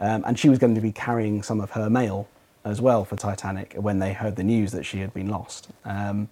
um, 0.00 0.24
and 0.26 0.38
she 0.38 0.48
was 0.48 0.58
going 0.58 0.74
to 0.74 0.80
be 0.80 0.90
carrying 0.90 1.42
some 1.42 1.60
of 1.60 1.70
her 1.72 1.88
mail 1.88 2.28
as 2.64 2.80
well 2.80 3.04
for 3.04 3.14
Titanic 3.14 3.74
when 3.74 4.00
they 4.00 4.12
heard 4.12 4.34
the 4.34 4.42
news 4.42 4.72
that 4.72 4.84
she 4.84 4.98
had 4.98 5.14
been 5.14 5.28
lost. 5.28 5.68
Um, 5.84 6.28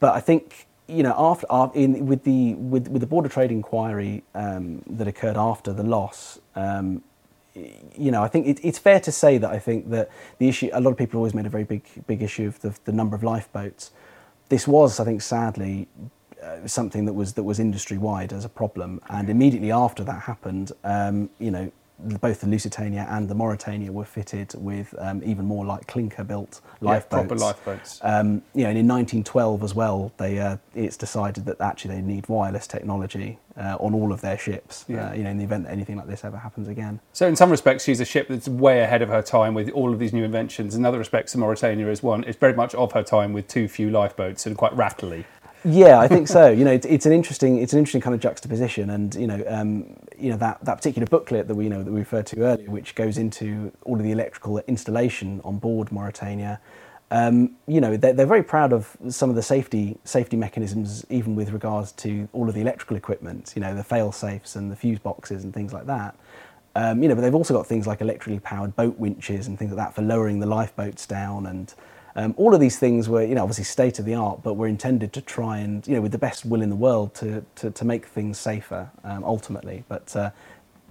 but 0.00 0.14
I 0.14 0.20
think 0.20 0.66
you 0.88 1.02
know 1.02 1.14
after, 1.16 1.46
after 1.50 1.78
in, 1.78 2.06
with 2.06 2.24
the 2.24 2.54
with, 2.54 2.88
with 2.88 3.00
the 3.00 3.06
border 3.06 3.28
trade 3.28 3.50
inquiry 3.50 4.22
that 4.34 5.06
occurred 5.06 5.36
after 5.36 5.72
the 5.72 5.82
loss 5.82 6.38
you 7.54 8.10
know, 8.10 8.22
I 8.22 8.28
think 8.28 8.46
it, 8.46 8.60
it's 8.62 8.78
fair 8.78 9.00
to 9.00 9.12
say 9.12 9.38
that 9.38 9.50
I 9.50 9.58
think 9.58 9.90
that 9.90 10.10
the 10.38 10.48
issue, 10.48 10.70
a 10.72 10.80
lot 10.80 10.90
of 10.90 10.96
people 10.96 11.18
always 11.18 11.34
made 11.34 11.46
a 11.46 11.50
very 11.50 11.64
big, 11.64 11.84
big 12.06 12.22
issue 12.22 12.46
of 12.46 12.60
the, 12.60 12.74
the 12.84 12.92
number 12.92 13.14
of 13.14 13.22
lifeboats. 13.22 13.90
This 14.48 14.66
was, 14.66 15.00
I 15.00 15.04
think, 15.04 15.22
sadly, 15.22 15.88
uh, 16.42 16.66
something 16.66 17.04
that 17.04 17.12
was 17.12 17.34
that 17.34 17.42
was 17.42 17.58
industry 17.60 17.98
wide 17.98 18.32
as 18.32 18.44
a 18.44 18.48
problem. 18.48 19.00
And 19.08 19.28
immediately 19.28 19.70
after 19.70 20.02
that 20.04 20.22
happened, 20.22 20.72
um, 20.82 21.30
you 21.38 21.50
know, 21.50 21.70
both 21.98 22.40
the 22.40 22.46
Lusitania 22.46 23.06
and 23.10 23.28
the 23.28 23.34
Mauretania 23.34 23.90
were 23.90 24.04
fitted 24.04 24.54
with 24.56 24.94
um, 24.98 25.22
even 25.24 25.44
more 25.44 25.64
like 25.64 25.86
clinker-built 25.86 26.60
lifeboats. 26.80 27.12
Yeah, 27.12 27.18
proper 27.18 27.36
lifeboats. 27.36 28.00
Um, 28.02 28.42
you 28.54 28.64
know, 28.64 28.70
and 28.70 28.78
in 28.78 28.88
1912 28.88 29.62
as 29.62 29.74
well, 29.74 30.12
they 30.16 30.38
uh, 30.38 30.56
it's 30.74 30.96
decided 30.96 31.44
that 31.46 31.60
actually 31.60 31.94
they 31.94 32.02
need 32.02 32.28
wireless 32.28 32.66
technology 32.66 33.38
uh, 33.56 33.76
on 33.78 33.94
all 33.94 34.12
of 34.12 34.20
their 34.20 34.38
ships. 34.38 34.84
Yeah. 34.88 35.10
Uh, 35.10 35.14
you 35.14 35.22
know, 35.22 35.30
in 35.30 35.38
the 35.38 35.44
event 35.44 35.64
that 35.64 35.72
anything 35.72 35.96
like 35.96 36.08
this 36.08 36.24
ever 36.24 36.36
happens 36.36 36.68
again. 36.68 37.00
So 37.12 37.26
in 37.26 37.36
some 37.36 37.50
respects, 37.50 37.84
she's 37.84 38.00
a 38.00 38.04
ship 38.04 38.28
that's 38.28 38.48
way 38.48 38.80
ahead 38.80 39.02
of 39.02 39.08
her 39.08 39.22
time 39.22 39.54
with 39.54 39.70
all 39.70 39.92
of 39.92 39.98
these 39.98 40.12
new 40.12 40.24
inventions. 40.24 40.74
In 40.74 40.84
other 40.84 40.98
respects, 40.98 41.32
the 41.32 41.38
Mauretania 41.38 41.88
is 41.88 42.02
one. 42.02 42.24
It's 42.24 42.38
very 42.38 42.54
much 42.54 42.74
of 42.74 42.92
her 42.92 43.02
time 43.02 43.32
with 43.32 43.48
too 43.48 43.68
few 43.68 43.90
lifeboats 43.90 44.46
and 44.46 44.56
quite 44.56 44.74
rattly. 44.76 45.24
Yeah, 45.64 45.98
I 45.98 46.08
think 46.08 46.28
so. 46.36 46.50
You 46.50 46.64
know, 46.64 46.72
it's, 46.72 46.86
it's, 46.86 47.06
an 47.06 47.12
interesting 47.12 47.58
it's 47.58 47.72
an 47.72 47.78
interesting 47.78 48.00
kind 48.00 48.14
of 48.14 48.20
juxtaposition, 48.20 48.90
and 48.90 49.14
you 49.14 49.26
know, 49.26 49.42
um, 49.46 49.96
you 50.18 50.30
know 50.30 50.36
that, 50.38 50.64
that 50.64 50.76
particular 50.76 51.06
booklet 51.06 51.48
that 51.48 51.54
we 51.54 51.64
you 51.64 51.70
know 51.70 51.82
that 51.82 51.90
we 51.90 52.00
referred 52.00 52.26
to 52.26 52.42
earlier, 52.42 52.70
which 52.70 52.94
goes 52.94 53.18
into 53.18 53.72
all 53.84 53.96
of 53.96 54.02
the 54.02 54.12
electrical 54.12 54.58
installation 54.60 55.40
on 55.44 55.58
board 55.58 55.88
Mauretania. 55.88 56.58
Um, 57.10 57.56
you 57.66 57.82
know, 57.82 57.98
they're, 57.98 58.14
they're, 58.14 58.24
very 58.24 58.42
proud 58.42 58.72
of 58.72 58.96
some 59.10 59.28
of 59.28 59.36
the 59.36 59.42
safety 59.42 59.98
safety 60.04 60.36
mechanisms, 60.36 61.04
even 61.10 61.36
with 61.36 61.50
regards 61.50 61.92
to 61.92 62.26
all 62.32 62.48
of 62.48 62.54
the 62.54 62.62
electrical 62.62 62.96
equipment. 62.96 63.52
You 63.54 63.60
know, 63.60 63.74
the 63.74 63.84
fail 63.84 64.12
safes 64.12 64.56
and 64.56 64.72
the 64.72 64.76
fuse 64.76 64.98
boxes 64.98 65.44
and 65.44 65.52
things 65.52 65.72
like 65.72 65.86
that. 65.86 66.16
Um, 66.74 67.02
you 67.02 67.08
know, 67.10 67.14
but 67.14 67.20
they've 67.20 67.34
also 67.34 67.52
got 67.52 67.66
things 67.66 67.86
like 67.86 68.00
electrically 68.00 68.40
powered 68.40 68.74
boat 68.76 68.98
winches 68.98 69.46
and 69.46 69.58
things 69.58 69.72
like 69.72 69.76
that 69.76 69.94
for 69.94 70.00
lowering 70.00 70.40
the 70.40 70.46
lifeboats 70.46 71.06
down 71.06 71.44
and 71.44 71.74
um, 72.14 72.34
all 72.36 72.54
of 72.54 72.60
these 72.60 72.78
things 72.78 73.08
were, 73.08 73.22
you 73.22 73.34
know, 73.34 73.42
obviously 73.42 73.64
state 73.64 73.98
of 73.98 74.04
the 74.04 74.14
art, 74.14 74.42
but 74.42 74.54
were 74.54 74.66
intended 74.66 75.12
to 75.14 75.20
try 75.20 75.58
and, 75.58 75.86
you 75.86 75.94
know, 75.94 76.00
with 76.00 76.12
the 76.12 76.18
best 76.18 76.44
will 76.44 76.62
in 76.62 76.68
the 76.68 76.76
world 76.76 77.14
to, 77.14 77.44
to, 77.56 77.70
to 77.70 77.84
make 77.84 78.06
things 78.06 78.38
safer 78.38 78.90
um, 79.04 79.24
ultimately. 79.24 79.84
But 79.88 80.14
uh, 80.14 80.30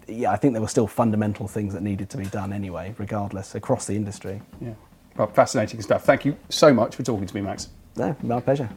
yeah, 0.07 0.31
I 0.31 0.35
think 0.35 0.53
there 0.53 0.61
were 0.61 0.67
still 0.67 0.87
fundamental 0.87 1.47
things 1.47 1.73
that 1.73 1.83
needed 1.83 2.09
to 2.11 2.17
be 2.17 2.25
done 2.25 2.51
anyway, 2.53 2.95
regardless, 2.97 3.55
across 3.55 3.85
the 3.85 3.95
industry. 3.95 4.41
Yeah. 4.59 4.73
Well, 5.15 5.27
fascinating 5.27 5.81
stuff. 5.81 6.05
Thank 6.05 6.25
you 6.25 6.37
so 6.49 6.73
much 6.73 6.95
for 6.95 7.03
talking 7.03 7.27
to 7.27 7.35
me, 7.35 7.41
Max. 7.41 7.69
No, 7.95 8.15
my 8.23 8.39
pleasure. 8.39 8.69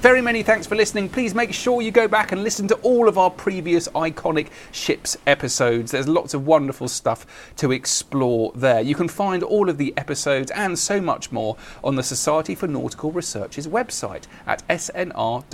Very 0.00 0.22
many 0.22 0.42
thanks 0.42 0.66
for 0.66 0.76
listening. 0.76 1.10
Please 1.10 1.34
make 1.34 1.52
sure 1.52 1.82
you 1.82 1.90
go 1.90 2.08
back 2.08 2.32
and 2.32 2.42
listen 2.42 2.66
to 2.68 2.74
all 2.76 3.06
of 3.06 3.18
our 3.18 3.28
previous 3.30 3.86
iconic 3.88 4.48
ships 4.72 5.14
episodes. 5.26 5.90
There's 5.90 6.08
lots 6.08 6.32
of 6.32 6.46
wonderful 6.46 6.88
stuff 6.88 7.26
to 7.56 7.70
explore 7.70 8.50
there. 8.54 8.80
You 8.80 8.94
can 8.94 9.08
find 9.08 9.42
all 9.42 9.68
of 9.68 9.76
the 9.76 9.92
episodes 9.98 10.50
and 10.52 10.78
so 10.78 11.02
much 11.02 11.30
more 11.30 11.58
on 11.84 11.96
the 11.96 12.02
Society 12.02 12.54
for 12.54 12.66
Nautical 12.66 13.12
Research's 13.12 13.68
website 13.68 14.24
at 14.46 14.66
snr.org.uk. 14.68 15.50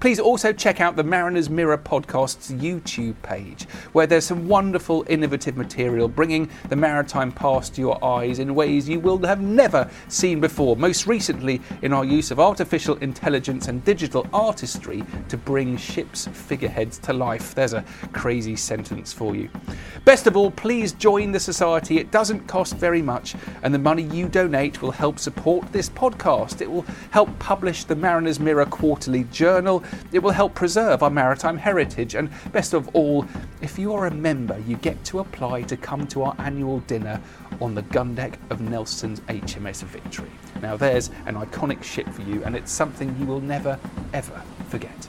Please 0.00 0.18
also 0.18 0.52
check 0.52 0.80
out 0.80 0.96
the 0.96 1.04
Mariner's 1.04 1.50
Mirror 1.50 1.78
podcast's 1.78 2.50
YouTube 2.52 3.14
page, 3.22 3.64
where 3.92 4.06
there's 4.06 4.24
some 4.24 4.48
wonderful, 4.48 5.04
innovative 5.08 5.56
material 5.56 6.08
bringing 6.08 6.48
the 6.68 6.76
maritime 6.76 7.30
past 7.30 7.74
to 7.74 7.80
your 7.80 8.02
eyes 8.04 8.38
in 8.38 8.54
ways 8.54 8.88
you 8.88 8.98
will 9.00 9.18
have 9.26 9.40
never 9.40 9.90
seen 10.08 10.40
before. 10.40 10.76
Most 10.76 11.06
recently, 11.06 11.60
in 11.82 11.92
our 11.92 12.04
use 12.04 12.30
of 12.30 12.40
artificial 12.40 12.96
intelligence 12.96 13.68
and 13.68 13.84
digital 13.84 14.26
artistry 14.32 15.04
to 15.28 15.36
bring 15.36 15.76
ships' 15.76 16.28
figureheads 16.28 16.98
to 16.98 17.12
life. 17.12 17.54
There's 17.54 17.74
a 17.74 17.84
crazy 18.12 18.56
sentence 18.56 19.12
for 19.12 19.34
you. 19.36 19.48
Best 20.04 20.26
of 20.26 20.36
all, 20.36 20.50
please 20.50 20.92
join 20.92 21.32
the 21.32 21.40
Society. 21.40 21.98
It 21.98 22.10
doesn't 22.10 22.46
cost 22.46 22.76
very 22.76 23.02
much, 23.02 23.34
and 23.62 23.74
the 23.74 23.78
money 23.78 24.02
you 24.02 24.28
donate 24.28 24.82
will 24.82 24.90
help 24.90 25.18
support 25.18 25.72
this 25.72 25.88
podcast. 25.88 26.60
It 26.60 26.70
will 26.70 26.86
help 27.10 27.38
publish 27.38 27.84
the 27.84 27.96
Mariner's 27.96 28.40
Mirror 28.40 28.66
quarterly 28.66 29.24
journal 29.24 29.73
it 30.12 30.18
will 30.18 30.30
help 30.30 30.54
preserve 30.54 31.02
our 31.02 31.10
maritime 31.10 31.56
heritage. 31.56 32.14
And 32.14 32.30
best 32.52 32.74
of 32.74 32.88
all, 32.94 33.26
if 33.62 33.78
you 33.78 33.94
are 33.94 34.06
a 34.06 34.10
member, 34.10 34.58
you 34.66 34.76
get 34.76 35.02
to 35.06 35.20
apply 35.20 35.62
to 35.62 35.76
come 35.76 36.06
to 36.08 36.22
our 36.22 36.34
annual 36.38 36.80
dinner 36.80 37.20
on 37.60 37.74
the 37.74 37.82
gun 37.82 38.14
deck 38.14 38.38
of 38.50 38.60
Nelson's 38.60 39.20
HMS 39.20 39.82
Victory. 39.84 40.30
Now, 40.60 40.76
there's 40.76 41.10
an 41.26 41.34
iconic 41.34 41.82
ship 41.82 42.08
for 42.10 42.22
you, 42.22 42.44
and 42.44 42.54
it's 42.54 42.72
something 42.72 43.16
you 43.18 43.26
will 43.26 43.40
never, 43.40 43.78
ever 44.12 44.42
forget. 44.68 45.08